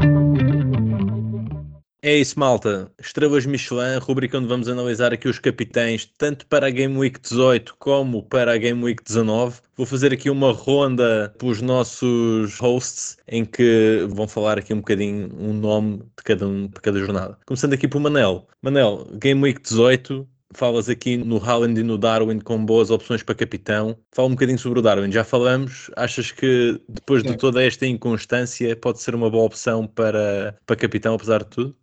É 2.05 2.17
isso, 2.17 2.37
malta. 2.37 2.91
Estrelas 3.01 3.47
Michelin, 3.47 3.99
rubrica 4.01 4.37
onde 4.37 4.49
vamos 4.49 4.69
analisar 4.69 5.13
aqui 5.13 5.29
os 5.29 5.39
capitães, 5.39 6.05
tanto 6.19 6.45
para 6.49 6.67
a 6.67 6.71
Game 6.71 6.99
Week 6.99 7.21
18 7.21 7.77
como 7.79 8.25
para 8.25 8.53
a 8.53 8.57
Game 8.57 8.83
Week 8.83 9.01
19. 9.05 9.61
Vou 9.77 9.87
fazer 9.87 10.13
aqui 10.13 10.29
uma 10.29 10.51
ronda 10.53 11.33
pelos 11.39 11.63
nossos 11.63 12.59
hosts, 12.59 13.17
em 13.29 13.45
que 13.45 14.05
vão 14.11 14.27
falar 14.27 14.59
aqui 14.59 14.75
um 14.75 14.79
bocadinho 14.79 15.31
um 15.39 15.53
nome 15.53 15.99
de 15.99 16.25
cada, 16.25 16.49
um, 16.49 16.67
de 16.67 16.81
cada 16.81 16.99
jornada. 16.99 17.39
Começando 17.47 17.75
aqui 17.75 17.87
por 17.87 18.01
Manel. 18.01 18.49
Manel, 18.61 19.07
Game 19.21 19.41
Week 19.41 19.63
18, 19.63 20.27
falas 20.55 20.89
aqui 20.89 21.17
no 21.17 21.43
Haaland 21.43 21.81
e 21.81 21.83
no 21.83 21.99
Darwin 21.99 22.39
com 22.39 22.65
boas 22.65 22.91
opções 22.91 23.23
para 23.23 23.35
capitão. 23.35 23.99
Fala 24.11 24.29
um 24.29 24.33
bocadinho 24.33 24.59
sobre 24.59 24.79
o 24.79 24.83
Darwin. 24.83 25.11
Já 25.11 25.25
falamos. 25.25 25.91
Achas 25.97 26.31
que 26.31 26.81
depois 26.89 27.23
de 27.23 27.37
toda 27.37 27.63
esta 27.63 27.87
inconstância 27.87 28.75
pode 28.77 29.01
ser 29.01 29.15
uma 29.15 29.31
boa 29.31 29.45
opção 29.45 29.87
para, 29.87 30.59
para 30.67 30.77
capitão, 30.77 31.15
apesar 31.15 31.43
de 31.43 31.51
tudo? 31.51 31.77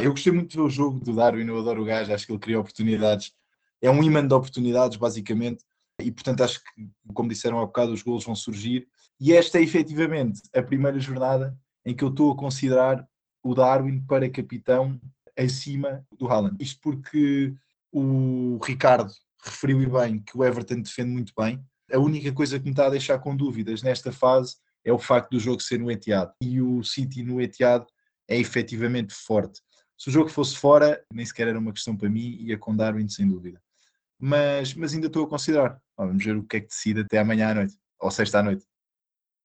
Eu 0.00 0.12
gostei 0.12 0.32
muito 0.32 0.56
do 0.56 0.70
jogo 0.70 0.98
do 1.00 1.14
Darwin, 1.14 1.46
eu 1.46 1.58
adoro 1.58 1.82
o 1.82 1.84
gajo, 1.84 2.12
acho 2.12 2.26
que 2.26 2.32
ele 2.32 2.38
cria 2.38 2.58
oportunidades. 2.58 3.32
É 3.82 3.90
um 3.90 4.02
imã 4.02 4.26
de 4.26 4.32
oportunidades, 4.32 4.96
basicamente. 4.96 5.64
E 6.00 6.10
portanto 6.10 6.42
acho 6.42 6.60
que, 6.60 6.88
como 7.12 7.28
disseram 7.28 7.60
há 7.60 7.66
bocado, 7.66 7.92
os 7.92 8.02
golos 8.02 8.24
vão 8.24 8.34
surgir. 8.34 8.88
E 9.20 9.34
esta 9.34 9.58
é 9.58 9.62
efetivamente 9.62 10.40
a 10.54 10.62
primeira 10.62 10.98
jornada 10.98 11.54
em 11.84 11.94
que 11.94 12.02
eu 12.02 12.08
estou 12.08 12.32
a 12.32 12.36
considerar 12.36 13.06
o 13.42 13.54
Darwin 13.54 14.00
para 14.00 14.28
capitão 14.30 14.98
acima 15.36 16.04
do 16.18 16.28
Haaland. 16.28 16.56
Isto 16.60 16.80
porque 16.82 17.54
o 17.92 18.58
Ricardo 18.62 19.12
referiu 19.44 19.82
e 19.82 19.86
bem 19.86 20.20
que 20.20 20.36
o 20.36 20.44
Everton 20.44 20.80
defende 20.80 21.10
muito 21.10 21.32
bem. 21.36 21.62
A 21.92 21.98
única 21.98 22.32
coisa 22.32 22.58
que 22.58 22.64
me 22.64 22.70
está 22.70 22.86
a 22.86 22.90
deixar 22.90 23.18
com 23.18 23.34
dúvidas 23.34 23.82
nesta 23.82 24.12
fase 24.12 24.56
é 24.84 24.92
o 24.92 24.98
facto 24.98 25.30
do 25.30 25.40
jogo 25.40 25.60
ser 25.60 25.78
no 25.78 25.90
Etihad. 25.90 26.30
E 26.40 26.60
o 26.60 26.82
City 26.84 27.22
no 27.22 27.40
Etihad 27.40 27.84
é 28.28 28.38
efetivamente 28.38 29.12
forte. 29.12 29.60
Se 29.98 30.08
o 30.08 30.12
jogo 30.12 30.30
fosse 30.30 30.56
fora, 30.56 31.02
nem 31.12 31.26
sequer 31.26 31.48
era 31.48 31.58
uma 31.58 31.72
questão 31.72 31.96
para 31.96 32.08
mim, 32.08 32.38
ia 32.40 32.56
com 32.56 32.74
Darwin 32.74 33.08
sem 33.08 33.28
dúvida. 33.28 33.60
Mas, 34.18 34.72
mas 34.74 34.94
ainda 34.94 35.08
estou 35.08 35.24
a 35.24 35.28
considerar. 35.28 35.80
Vamos 35.96 36.24
ver 36.24 36.36
o 36.36 36.44
que 36.44 36.56
é 36.56 36.60
que 36.60 36.68
decide 36.68 37.00
até 37.00 37.18
amanhã 37.18 37.50
à 37.50 37.54
noite, 37.54 37.74
ou 37.98 38.10
sexta 38.10 38.38
à 38.38 38.42
noite. 38.42 38.64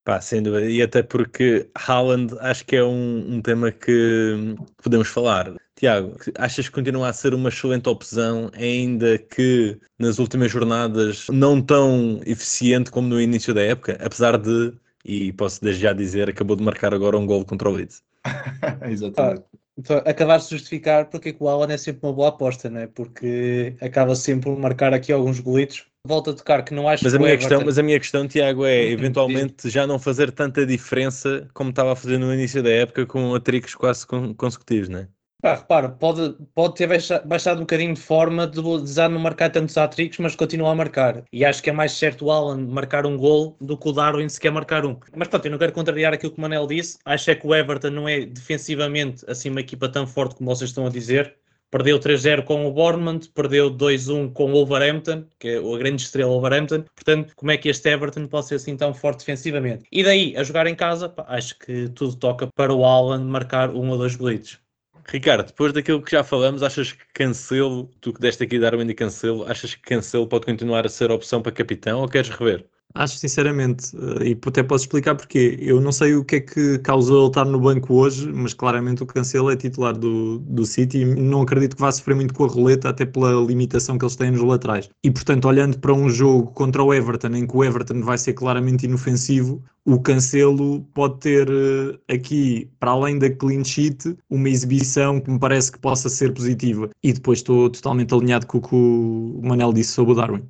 Pá, 0.05 0.21
sem 0.21 0.41
dúvida. 0.41 0.69
E 0.69 0.81
até 0.81 1.01
porque 1.01 1.69
Haaland 1.75 2.37
acho 2.39 2.65
que 2.65 2.75
é 2.75 2.83
um, 2.83 3.35
um 3.35 3.41
tema 3.41 3.71
que 3.71 4.55
podemos 4.81 5.07
falar. 5.07 5.53
Tiago, 5.75 6.15
achas 6.37 6.67
que 6.69 6.73
continua 6.73 7.09
a 7.09 7.13
ser 7.13 7.33
uma 7.33 7.49
excelente 7.49 7.89
opção, 7.89 8.49
ainda 8.53 9.17
que 9.19 9.77
nas 9.99 10.19
últimas 10.19 10.51
jornadas 10.51 11.27
não 11.29 11.61
tão 11.61 12.21
eficiente 12.25 12.89
como 12.89 13.07
no 13.09 13.19
início 13.19 13.53
da 13.53 13.61
época, 13.61 13.97
apesar 14.01 14.37
de, 14.37 14.73
e 15.03 15.33
posso 15.33 15.61
desde 15.61 15.81
já 15.81 15.91
dizer, 15.93 16.29
acabou 16.29 16.55
de 16.55 16.63
marcar 16.63 16.93
agora 16.93 17.17
um 17.17 17.25
gol 17.25 17.43
contra 17.43 17.69
o 17.69 17.73
Leeds. 17.73 18.01
Exatamente. 18.89 19.41
Ah, 19.41 19.57
então, 19.77 19.97
acabaste 20.05 20.49
de 20.49 20.57
justificar 20.57 21.09
porque 21.09 21.29
é 21.29 21.33
que 21.33 21.43
o 21.43 21.49
Alan 21.49 21.71
é 21.71 21.77
sempre 21.77 22.07
uma 22.07 22.13
boa 22.13 22.29
aposta, 22.29 22.69
não 22.69 22.79
é? 22.79 22.87
Porque 22.87 23.75
acaba 23.81 24.15
sempre 24.15 24.49
por 24.49 24.57
marcar 24.57 24.93
aqui 24.93 25.11
alguns 25.11 25.39
golitos. 25.41 25.85
Volto 26.07 26.29
a 26.29 26.33
tocar 26.33 26.63
que 26.63 26.73
não 26.73 26.87
acho 26.87 27.03
mas 27.03 27.11
que 27.11 27.17
a 27.17 27.19
minha 27.19 27.35
questão 27.37 27.61
Mas 27.65 27.77
a 27.77 27.83
minha 27.83 27.99
questão, 27.99 28.27
Tiago, 28.27 28.65
é 28.65 28.85
eventualmente 28.91 29.69
já 29.69 29.85
não 29.85 29.99
fazer 29.99 30.31
tanta 30.31 30.65
diferença 30.65 31.49
como 31.53 31.71
estava 31.71 31.91
a 31.93 31.95
fazer 31.95 32.17
no 32.17 32.33
início 32.33 32.63
da 32.63 32.69
época 32.69 33.05
com 33.05 33.35
atricos 33.35 33.75
quase 33.75 34.05
con- 34.07 34.33
consecutivos, 34.33 34.87
não 34.87 34.99
é? 34.99 35.07
Pá, 35.45 35.53
repara, 35.57 35.89
pode, 35.89 36.35
pode 36.55 36.73
ter 36.73 36.87
baixa- 36.87 37.19
baixado 37.23 37.57
um 37.57 37.59
bocadinho 37.61 37.93
de 37.93 38.01
forma 38.01 38.47
de, 38.47 38.59
de 38.83 38.91
já 38.91 39.07
não 39.07 39.19
marcar 39.19 39.51
tantos 39.51 39.77
hat-tricks, 39.77 40.17
mas 40.17 40.35
continua 40.35 40.71
a 40.71 40.75
marcar. 40.75 41.23
E 41.31 41.45
acho 41.45 41.61
que 41.61 41.69
é 41.69 41.73
mais 41.73 41.91
certo 41.91 42.25
o 42.25 42.31
Alan 42.31 42.57
marcar 42.65 43.05
um 43.05 43.15
gol 43.15 43.55
do 43.61 43.77
que 43.77 43.87
o 43.87 43.91
Darwin 43.91 44.27
se 44.27 44.39
quer 44.39 44.49
marcar 44.51 44.83
um. 44.87 44.97
Mas 45.15 45.27
pronto, 45.27 45.45
eu 45.45 45.51
não 45.51 45.59
quero 45.59 45.71
contrariar 45.71 46.11
aquilo 46.13 46.31
que 46.31 46.39
o 46.39 46.41
Manel 46.41 46.65
disse. 46.65 46.97
Acho 47.05 47.29
é 47.29 47.35
que 47.35 47.45
o 47.45 47.53
Everton 47.53 47.91
não 47.91 48.09
é 48.09 48.25
defensivamente 48.25 49.23
assim 49.29 49.51
uma 49.51 49.59
equipa 49.61 49.87
tão 49.87 50.07
forte 50.07 50.33
como 50.35 50.49
vocês 50.49 50.71
estão 50.71 50.87
a 50.87 50.89
dizer. 50.89 51.35
Perdeu 51.69 51.99
3-0 51.99 52.43
com 52.43 52.65
o 52.65 52.71
Bournemouth, 52.71 53.29
perdeu 53.35 53.69
2-1 53.69 54.31
com 54.33 54.45
o 54.45 54.53
Wolverhampton, 54.53 55.25
que 55.37 55.47
é 55.49 55.57
a 55.57 55.77
grande 55.77 56.01
estrela 56.01 56.31
Wolverhampton. 56.31 56.85
Portanto, 56.95 57.33
como 57.35 57.51
é 57.51 57.57
que 57.57 57.69
este 57.69 57.87
Everton 57.87 58.25
pode 58.25 58.47
ser 58.47 58.55
assim 58.55 58.75
tão 58.75 58.95
forte 58.95 59.19
defensivamente? 59.19 59.85
E 59.91 60.03
daí, 60.03 60.35
a 60.37 60.43
jogar 60.43 60.65
em 60.65 60.73
casa, 60.75 61.07
pá, 61.07 61.23
acho 61.27 61.55
que 61.59 61.87
tudo 61.89 62.15
toca 62.15 62.47
para 62.55 62.73
o 62.73 62.83
Alan 62.83 63.23
marcar 63.25 63.69
um 63.69 63.89
ou 63.89 63.97
dois 63.99 64.15
golitos. 64.15 64.64
Ricardo, 65.07 65.47
depois 65.47 65.71
daquilo 65.73 66.01
que 66.01 66.11
já 66.11 66.23
falamos, 66.23 66.61
achas 66.63 66.91
que 66.91 67.05
Cancelo, 67.13 67.87
tu 68.01 68.13
que 68.13 68.19
deste 68.19 68.43
aqui 68.43 68.59
Darwin 68.59 68.87
e 68.89 68.93
Cancelo, 68.95 69.43
achas 69.49 69.73
que 69.75 69.81
Cancelo 69.81 70.27
pode 70.27 70.45
continuar 70.45 70.85
a 70.85 70.89
ser 70.89 71.11
opção 71.11 71.41
para 71.41 71.51
capitão 71.51 72.01
ou 72.01 72.09
queres 72.09 72.29
rever? 72.29 72.67
Acho 72.95 73.17
sinceramente, 73.17 73.93
eh, 74.21 74.29
e 74.29 74.39
até 74.47 74.63
posso 74.63 74.85
explicar 74.85 75.15
porque 75.15 75.57
eu 75.59 75.81
não 75.81 75.91
sei 75.91 76.15
o 76.15 76.23
que 76.23 76.37
é 76.37 76.39
que 76.39 76.79
causou 76.79 77.23
ele 77.23 77.27
estar 77.27 77.43
no 77.43 77.59
banco 77.59 77.93
hoje, 77.93 78.31
mas 78.31 78.53
claramente 78.53 79.03
o 79.03 79.05
Cancelo 79.05 79.51
é 79.51 79.55
titular 79.57 79.93
do, 79.93 80.39
do 80.39 80.65
City 80.65 80.99
e 80.99 81.05
não 81.05 81.41
acredito 81.41 81.75
que 81.75 81.81
vá 81.81 81.91
sofrer 81.91 82.15
muito 82.15 82.33
com 82.33 82.45
a 82.45 82.47
roleta, 82.47 82.87
até 82.87 83.05
pela 83.05 83.33
limitação 83.33 83.97
que 83.97 84.05
eles 84.05 84.15
têm 84.15 84.31
nos 84.31 84.41
laterais. 84.41 84.89
E 85.03 85.11
portanto, 85.11 85.45
olhando 85.45 85.77
para 85.77 85.93
um 85.93 86.09
jogo 86.09 86.47
contra 86.53 86.81
o 86.81 86.93
Everton, 86.93 87.35
em 87.35 87.45
que 87.45 87.57
o 87.57 87.65
Everton 87.65 88.01
vai 88.01 88.17
ser 88.17 88.31
claramente 88.31 88.85
inofensivo, 88.85 89.61
o 89.83 89.99
Cancelo 89.99 90.81
pode 90.93 91.19
ter 91.19 91.49
eh, 91.49 92.15
aqui, 92.15 92.71
para 92.79 92.91
além 92.91 93.19
da 93.19 93.29
clean 93.29 93.65
sheet, 93.65 94.17
uma 94.29 94.49
exibição 94.49 95.19
que 95.19 95.29
me 95.29 95.37
parece 95.37 95.69
que 95.69 95.79
possa 95.79 96.07
ser 96.07 96.33
positiva. 96.33 96.89
E 97.03 97.11
depois 97.11 97.39
estou 97.39 97.69
totalmente 97.69 98.13
alinhado 98.13 98.47
com 98.47 98.59
o 98.59 98.61
que 98.61 98.73
o 98.73 99.41
Manel 99.43 99.73
disse 99.73 99.91
sobre 99.91 100.13
o 100.13 100.15
Darwin. 100.15 100.43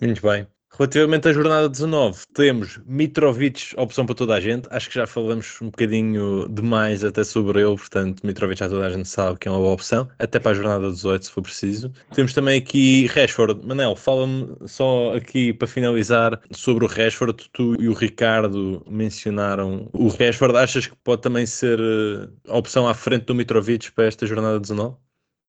Muito 0.00 0.20
bem. 0.22 0.53
Relativamente 0.76 1.28
à 1.28 1.32
jornada 1.32 1.68
19, 1.68 2.22
temos 2.34 2.80
Mitrovic, 2.84 3.74
opção 3.76 4.04
para 4.04 4.14
toda 4.16 4.34
a 4.34 4.40
gente. 4.40 4.66
Acho 4.72 4.88
que 4.88 4.96
já 4.96 5.06
falamos 5.06 5.56
um 5.62 5.66
bocadinho 5.66 6.48
demais 6.48 7.04
até 7.04 7.22
sobre 7.22 7.60
ele, 7.60 7.76
portanto, 7.76 8.26
Mitrovic 8.26 8.58
já 8.58 8.68
toda 8.68 8.84
a 8.84 8.90
gente 8.90 9.08
sabe 9.08 9.38
que 9.38 9.46
é 9.46 9.50
uma 9.52 9.60
boa 9.60 9.72
opção, 9.72 10.08
até 10.18 10.40
para 10.40 10.50
a 10.50 10.54
jornada 10.54 10.90
18, 10.90 11.26
se 11.26 11.30
for 11.30 11.42
preciso. 11.42 11.92
Temos 12.12 12.34
também 12.34 12.58
aqui 12.58 13.06
Rashford. 13.06 13.64
Manel, 13.64 13.94
fala-me 13.94 14.48
só 14.66 15.14
aqui 15.14 15.52
para 15.52 15.68
finalizar 15.68 16.40
sobre 16.50 16.84
o 16.84 16.88
Rashford. 16.88 17.48
Tu 17.52 17.80
e 17.80 17.88
o 17.88 17.92
Ricardo 17.92 18.84
mencionaram 18.90 19.88
o 19.92 20.08
Rashford. 20.08 20.56
Achas 20.56 20.88
que 20.88 20.96
pode 21.04 21.22
também 21.22 21.46
ser 21.46 21.78
eh, 21.78 22.28
a 22.48 22.56
opção 22.56 22.88
à 22.88 22.94
frente 22.94 23.26
do 23.26 23.34
Mitrovic 23.34 23.92
para 23.92 24.06
esta 24.06 24.26
jornada 24.26 24.58
19? 24.58 24.96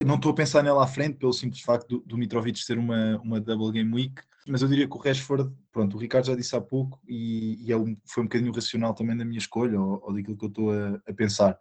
Não 0.03 0.15
estou 0.15 0.31
a 0.31 0.35
pensar 0.35 0.61
nela 0.61 0.83
à 0.83 0.87
frente 0.87 1.17
pelo 1.17 1.31
simples 1.31 1.61
facto 1.61 1.87
do, 1.87 1.99
do 1.99 2.17
Mitrovic 2.17 2.59
ser 2.59 2.77
uma, 2.77 3.17
uma 3.19 3.39
double 3.39 3.71
game 3.71 3.93
week, 3.93 4.21
mas 4.47 4.61
eu 4.61 4.67
diria 4.67 4.87
que 4.87 4.95
o 4.95 4.99
Rashford, 4.99 5.51
pronto, 5.71 5.95
o 5.95 5.99
Ricardo 5.99 6.27
já 6.27 6.35
disse 6.35 6.55
há 6.55 6.61
pouco 6.61 6.99
e, 7.07 7.65
e 7.65 7.71
é 7.71 7.77
um, 7.77 7.97
foi 8.05 8.23
um 8.23 8.27
bocadinho 8.27 8.53
racional 8.53 8.93
também 8.93 9.17
da 9.17 9.25
minha 9.25 9.39
escolha 9.39 9.79
ou, 9.79 10.01
ou 10.03 10.13
daquilo 10.13 10.37
que 10.37 10.45
eu 10.45 10.49
estou 10.49 10.71
a, 10.71 11.01
a 11.07 11.13
pensar, 11.13 11.57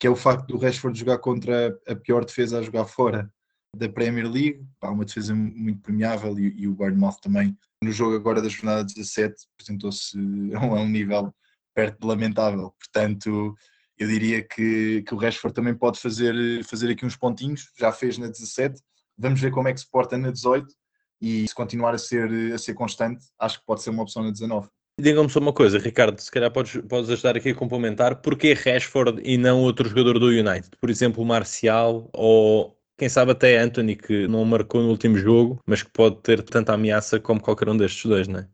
que 0.00 0.06
é 0.06 0.10
o 0.10 0.16
facto 0.16 0.46
do 0.46 0.58
Rashford 0.58 0.98
jogar 0.98 1.18
contra 1.18 1.78
a 1.86 1.94
pior 1.94 2.24
defesa 2.24 2.58
a 2.58 2.62
jogar 2.62 2.86
fora 2.86 3.30
da 3.76 3.88
Premier 3.88 4.30
League, 4.30 4.66
pá, 4.80 4.90
uma 4.90 5.04
defesa 5.04 5.34
muito 5.34 5.80
premiável 5.80 6.38
e, 6.38 6.62
e 6.62 6.68
o 6.68 6.74
Bournemouth 6.74 7.20
também 7.20 7.56
no 7.82 7.92
jogo 7.92 8.16
agora 8.16 8.40
da 8.40 8.48
jornada 8.48 8.84
17 8.84 9.34
apresentou-se 9.54 10.16
a 10.54 10.60
um 10.60 10.88
nível 10.88 11.34
perto 11.74 12.00
de 12.00 12.06
lamentável, 12.06 12.74
portanto 12.78 13.54
eu 13.98 14.08
diria 14.08 14.42
que, 14.42 15.02
que 15.02 15.14
o 15.14 15.16
Rashford 15.16 15.54
também 15.54 15.74
pode 15.74 16.00
fazer, 16.00 16.64
fazer 16.64 16.90
aqui 16.90 17.06
uns 17.06 17.16
pontinhos, 17.16 17.70
já 17.78 17.92
fez 17.92 18.18
na 18.18 18.26
17, 18.26 18.80
vamos 19.16 19.40
ver 19.40 19.50
como 19.50 19.68
é 19.68 19.72
que 19.72 19.80
se 19.80 19.90
porta 19.90 20.18
na 20.18 20.30
18 20.30 20.66
e 21.20 21.46
se 21.46 21.54
continuar 21.54 21.94
a 21.94 21.98
ser, 21.98 22.52
a 22.52 22.58
ser 22.58 22.74
constante, 22.74 23.24
acho 23.38 23.60
que 23.60 23.66
pode 23.66 23.82
ser 23.82 23.90
uma 23.90 24.02
opção 24.02 24.22
na 24.22 24.30
19. 24.30 24.68
Diga-me 25.00 25.28
só 25.28 25.40
uma 25.40 25.52
coisa, 25.52 25.78
Ricardo, 25.78 26.20
se 26.20 26.30
calhar 26.30 26.52
podes, 26.52 26.80
podes 26.88 27.10
ajudar 27.10 27.36
aqui 27.36 27.50
a 27.50 27.54
complementar, 27.54 28.16
porquê 28.16 28.52
Rashford 28.52 29.20
e 29.24 29.36
não 29.36 29.62
outro 29.62 29.88
jogador 29.88 30.18
do 30.18 30.26
United? 30.26 30.70
Por 30.80 30.88
exemplo, 30.88 31.24
Marcial 31.24 32.08
ou 32.12 32.76
quem 32.96 33.08
sabe 33.08 33.32
até 33.32 33.58
Anthony, 33.58 33.96
que 33.96 34.28
não 34.28 34.44
marcou 34.44 34.80
no 34.80 34.90
último 34.90 35.16
jogo, 35.16 35.58
mas 35.66 35.82
que 35.82 35.90
pode 35.90 36.20
ter 36.22 36.42
tanta 36.42 36.74
ameaça 36.74 37.18
como 37.18 37.40
qualquer 37.40 37.68
um 37.68 37.76
destes 37.76 38.06
dois, 38.06 38.28
não 38.28 38.40
é? 38.40 38.48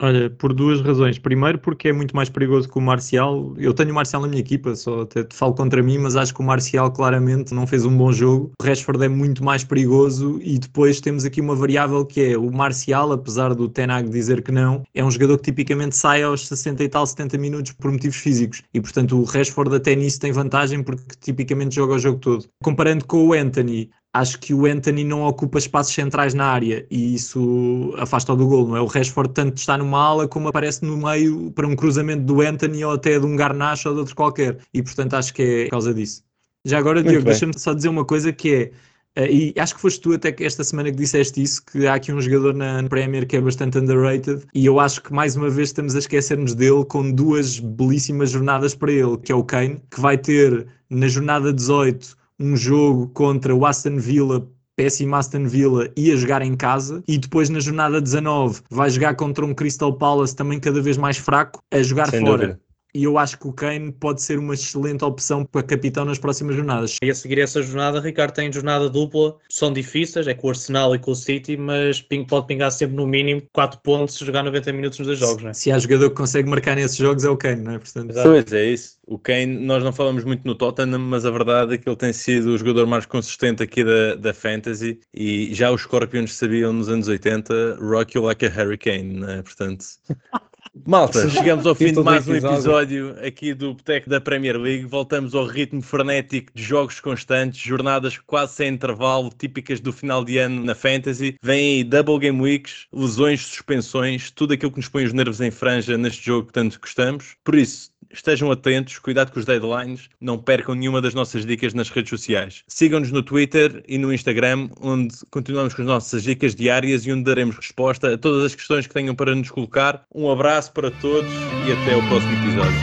Olha, 0.00 0.28
por 0.28 0.52
duas 0.52 0.82
razões. 0.82 1.18
Primeiro, 1.18 1.58
porque 1.58 1.88
é 1.88 1.92
muito 1.92 2.14
mais 2.14 2.28
perigoso 2.28 2.68
que 2.68 2.76
o 2.76 2.82
Marcial. 2.82 3.54
Eu 3.56 3.72
tenho 3.72 3.92
o 3.92 3.94
Marcial 3.94 4.20
na 4.20 4.28
minha 4.28 4.40
equipa, 4.40 4.74
só 4.76 5.02
até 5.02 5.24
te 5.24 5.34
falo 5.34 5.54
contra 5.54 5.82
mim, 5.82 5.96
mas 5.96 6.16
acho 6.16 6.34
que 6.34 6.40
o 6.40 6.44
Marcial 6.44 6.92
claramente 6.92 7.54
não 7.54 7.66
fez 7.66 7.86
um 7.86 7.96
bom 7.96 8.12
jogo. 8.12 8.52
O 8.60 8.64
Rashford 8.64 9.02
é 9.02 9.08
muito 9.08 9.42
mais 9.42 9.64
perigoso 9.64 10.38
e 10.42 10.58
depois 10.58 11.00
temos 11.00 11.24
aqui 11.24 11.40
uma 11.40 11.54
variável 11.54 12.04
que 12.04 12.32
é 12.32 12.38
o 12.38 12.52
Marcial, 12.52 13.10
apesar 13.10 13.54
do 13.54 13.70
Tenag 13.70 14.10
dizer 14.10 14.42
que 14.42 14.52
não, 14.52 14.82
é 14.94 15.02
um 15.02 15.10
jogador 15.10 15.38
que 15.38 15.44
tipicamente 15.44 15.96
sai 15.96 16.22
aos 16.22 16.46
60 16.46 16.84
e 16.84 16.88
tal, 16.90 17.06
70 17.06 17.38
minutos 17.38 17.72
por 17.72 17.90
motivos 17.90 18.16
físicos. 18.16 18.62
E 18.74 18.80
portanto 18.80 19.18
o 19.18 19.24
Rashford 19.24 19.74
até 19.74 19.94
nisso 19.94 20.20
tem 20.20 20.30
vantagem 20.30 20.82
porque 20.82 21.04
tipicamente 21.20 21.74
joga 21.74 21.94
o 21.94 21.98
jogo 21.98 22.18
todo. 22.18 22.44
Comparando 22.62 23.06
com 23.06 23.26
o 23.28 23.32
Anthony, 23.32 23.90
acho 24.16 24.38
que 24.38 24.54
o 24.54 24.66
Anthony 24.66 25.04
não 25.04 25.22
ocupa 25.22 25.58
espaços 25.58 25.94
centrais 25.94 26.32
na 26.32 26.46
área 26.46 26.86
e 26.90 27.14
isso 27.14 27.94
afasta-o 27.98 28.36
do 28.36 28.46
gol, 28.46 28.68
não 28.68 28.76
é? 28.76 28.80
O 28.80 28.86
Rashford 28.86 29.32
tanto 29.32 29.58
está 29.58 29.76
numa 29.76 29.98
ala 29.98 30.26
como 30.26 30.48
aparece 30.48 30.84
no 30.84 30.96
meio 30.96 31.50
para 31.52 31.66
um 31.66 31.76
cruzamento 31.76 32.22
do 32.22 32.40
Anthony 32.40 32.84
ou 32.84 32.92
até 32.92 33.18
de 33.18 33.26
um 33.26 33.36
Garnacho 33.36 33.88
ou 33.88 33.94
de 33.94 34.00
outro 34.00 34.16
qualquer 34.16 34.58
e 34.72 34.82
portanto 34.82 35.14
acho 35.14 35.34
que 35.34 35.42
é 35.42 35.64
por 35.64 35.70
causa 35.72 35.92
disso. 35.92 36.22
Já 36.64 36.78
agora, 36.78 37.00
Muito 37.00 37.10
Diogo, 37.10 37.26
deixa-me 37.26 37.58
só 37.58 37.74
dizer 37.74 37.88
uma 37.88 38.04
coisa 38.04 38.32
que 38.32 38.54
é 38.54 38.70
eh, 39.16 39.32
e 39.32 39.54
acho 39.58 39.74
que 39.74 39.80
foste 39.80 40.00
tu 40.00 40.12
até 40.12 40.32
que 40.32 40.44
esta 40.44 40.64
semana 40.64 40.90
que 40.90 40.96
disseste 40.96 41.42
isso, 41.42 41.62
que 41.64 41.86
há 41.86 41.94
aqui 41.94 42.12
um 42.12 42.20
jogador 42.20 42.54
na 42.54 42.82
Premier 42.88 43.26
que 43.26 43.36
é 43.36 43.40
bastante 43.40 43.78
underrated 43.78 44.42
e 44.54 44.64
eu 44.66 44.80
acho 44.80 45.02
que 45.02 45.12
mais 45.12 45.36
uma 45.36 45.50
vez 45.50 45.68
estamos 45.68 45.94
a 45.94 45.98
esquecer-nos 45.98 46.54
dele 46.54 46.84
com 46.86 47.10
duas 47.12 47.58
belíssimas 47.58 48.30
jornadas 48.30 48.74
para 48.74 48.92
ele, 48.92 49.18
que 49.18 49.30
é 49.30 49.34
o 49.34 49.44
Kane, 49.44 49.80
que 49.90 50.00
vai 50.00 50.16
ter 50.16 50.66
na 50.88 51.06
jornada 51.06 51.52
18 51.52 52.16
um 52.38 52.56
jogo 52.56 53.08
contra 53.08 53.54
o 53.54 53.64
Aston 53.64 53.98
Villa 53.98 54.46
péssimo 54.76 55.16
Aston 55.16 55.46
Villa 55.46 55.90
e 55.96 56.12
a 56.12 56.16
jogar 56.16 56.42
em 56.42 56.54
casa 56.54 57.02
e 57.08 57.16
depois 57.16 57.48
na 57.48 57.58
jornada 57.58 58.00
19 58.00 58.60
vai 58.70 58.90
jogar 58.90 59.16
contra 59.16 59.44
um 59.44 59.54
Crystal 59.54 59.92
Palace 59.92 60.36
também 60.36 60.60
cada 60.60 60.80
vez 60.82 60.98
mais 60.98 61.16
fraco 61.16 61.62
a 61.72 61.82
jogar 61.82 62.10
Sem 62.10 62.20
fora 62.20 62.46
dúvida. 62.46 62.60
E 62.96 63.04
eu 63.04 63.18
acho 63.18 63.38
que 63.38 63.46
o 63.46 63.52
Kane 63.52 63.92
pode 63.92 64.22
ser 64.22 64.38
uma 64.38 64.54
excelente 64.54 65.04
opção 65.04 65.44
para 65.44 65.62
capitão 65.62 66.06
nas 66.06 66.18
próximas 66.18 66.56
jornadas 66.56 66.96
E 67.02 67.10
a 67.10 67.14
seguir 67.14 67.38
essa 67.38 67.60
jornada, 67.62 68.00
Ricardo 68.00 68.32
tem 68.32 68.50
jornada 68.50 68.88
dupla, 68.88 69.36
são 69.50 69.70
difíceis, 69.70 70.26
é 70.26 70.32
com 70.32 70.46
o 70.46 70.50
Arsenal 70.50 70.94
e 70.94 70.98
com 70.98 71.10
o 71.10 71.14
City, 71.14 71.58
mas 71.58 72.02
pode 72.26 72.46
pingar 72.46 72.72
sempre 72.72 72.96
no 72.96 73.06
mínimo 73.06 73.42
4 73.52 73.80
pontos 73.82 74.16
se 74.16 74.24
jogar 74.24 74.42
90 74.42 74.72
minutos 74.72 74.98
nos 74.98 75.08
dois 75.08 75.18
jogos, 75.18 75.42
não 75.42 75.50
é? 75.50 75.52
se 75.52 75.70
há 75.70 75.78
jogador 75.78 76.08
que 76.08 76.16
consegue 76.16 76.48
marcar 76.48 76.74
nesses 76.74 76.96
jogos 76.96 77.24
é 77.24 77.28
o 77.28 77.36
Kane, 77.36 77.62
não 77.62 77.72
é? 77.72 77.78
Portanto. 77.78 78.14
Pois 78.14 78.52
é 78.52 78.64
isso. 78.64 78.96
O 79.06 79.18
Kane, 79.18 79.46
nós 79.46 79.84
não 79.84 79.92
falamos 79.92 80.24
muito 80.24 80.44
no 80.46 80.54
Tottenham, 80.54 80.98
mas 80.98 81.26
a 81.26 81.30
verdade 81.30 81.74
é 81.74 81.78
que 81.78 81.88
ele 81.88 81.96
tem 81.96 82.12
sido 82.12 82.46
o 82.46 82.58
jogador 82.58 82.86
mais 82.86 83.04
consistente 83.04 83.62
aqui 83.62 83.84
da, 83.84 84.14
da 84.14 84.32
Fantasy 84.32 85.00
e 85.14 85.54
já 85.54 85.70
os 85.70 85.82
Scorpions 85.82 86.34
sabiam 86.34 86.72
nos 86.72 86.88
anos 86.88 87.08
80 87.08 87.78
rock 87.80 88.16
you 88.16 88.24
like 88.24 88.44
a 88.44 88.48
hurricane, 88.48 89.20
né? 89.20 89.42
portanto 89.42 89.84
Malta, 90.86 91.28
chegamos 91.28 91.66
ao 91.66 91.74
fim 91.74 91.92
de 91.92 92.02
mais 92.02 92.26
um 92.28 92.34
episódio. 92.34 93.16
aqui 93.24 93.54
do 93.54 93.74
Boteco 93.74 94.08
da 94.08 94.20
Premier 94.20 94.56
League. 94.56 94.84
Voltamos 94.84 95.34
ao 95.34 95.46
ritmo 95.46 95.82
frenético 95.82 96.52
de 96.54 96.62
jogos 96.62 97.00
constantes, 97.00 97.60
jornadas 97.60 98.18
quase 98.18 98.54
sem 98.54 98.74
intervalo, 98.74 99.30
típicas 99.36 99.80
do 99.80 99.92
final 99.92 100.24
de 100.24 100.38
ano 100.38 100.64
na 100.64 100.74
Fantasy. 100.74 101.36
Vem 101.42 101.76
aí 101.76 101.84
Double 101.84 102.18
Game 102.18 102.40
Weeks, 102.40 102.86
lesões, 102.92 103.46
suspensões, 103.46 104.30
tudo 104.30 104.54
aquilo 104.54 104.70
que 104.70 104.78
nos 104.78 104.88
põe 104.88 105.04
os 105.04 105.12
nervos 105.12 105.40
em 105.40 105.50
franja 105.50 105.96
neste 105.96 106.24
jogo 106.24 106.48
que 106.48 106.52
tanto 106.52 106.78
gostamos. 106.80 107.36
Por 107.44 107.54
isso, 107.54 107.90
estejam 108.10 108.50
atentos, 108.50 108.98
cuidado 108.98 109.32
com 109.32 109.38
os 109.38 109.44
deadlines, 109.44 110.08
não 110.20 110.38
percam 110.38 110.74
nenhuma 110.74 111.00
das 111.00 111.14
nossas 111.14 111.44
dicas 111.44 111.74
nas 111.74 111.90
redes 111.90 112.10
sociais. 112.10 112.62
Sigam-nos 112.66 113.10
no 113.10 113.22
Twitter 113.22 113.82
e 113.86 113.98
no 113.98 114.12
Instagram, 114.12 114.68
onde 114.80 115.14
continuamos 115.30 115.74
com 115.74 115.82
as 115.82 115.88
nossas 115.88 116.22
dicas 116.22 116.54
diárias 116.54 117.06
e 117.06 117.12
onde 117.12 117.24
daremos 117.24 117.56
resposta 117.56 118.14
a 118.14 118.18
todas 118.18 118.44
as 118.44 118.54
questões 118.54 118.86
que 118.86 118.94
tenham 118.94 119.14
para 119.14 119.34
nos 119.34 119.50
colocar. 119.50 120.04
Um 120.14 120.30
abraço 120.30 120.72
para 120.72 120.90
todos 120.90 121.30
e 121.66 121.72
até 121.72 121.96
o 121.96 122.08
próximo 122.08 122.32
episódio. 122.32 122.80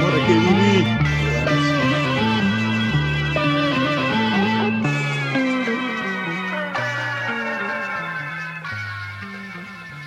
Bora! 0.00 1.29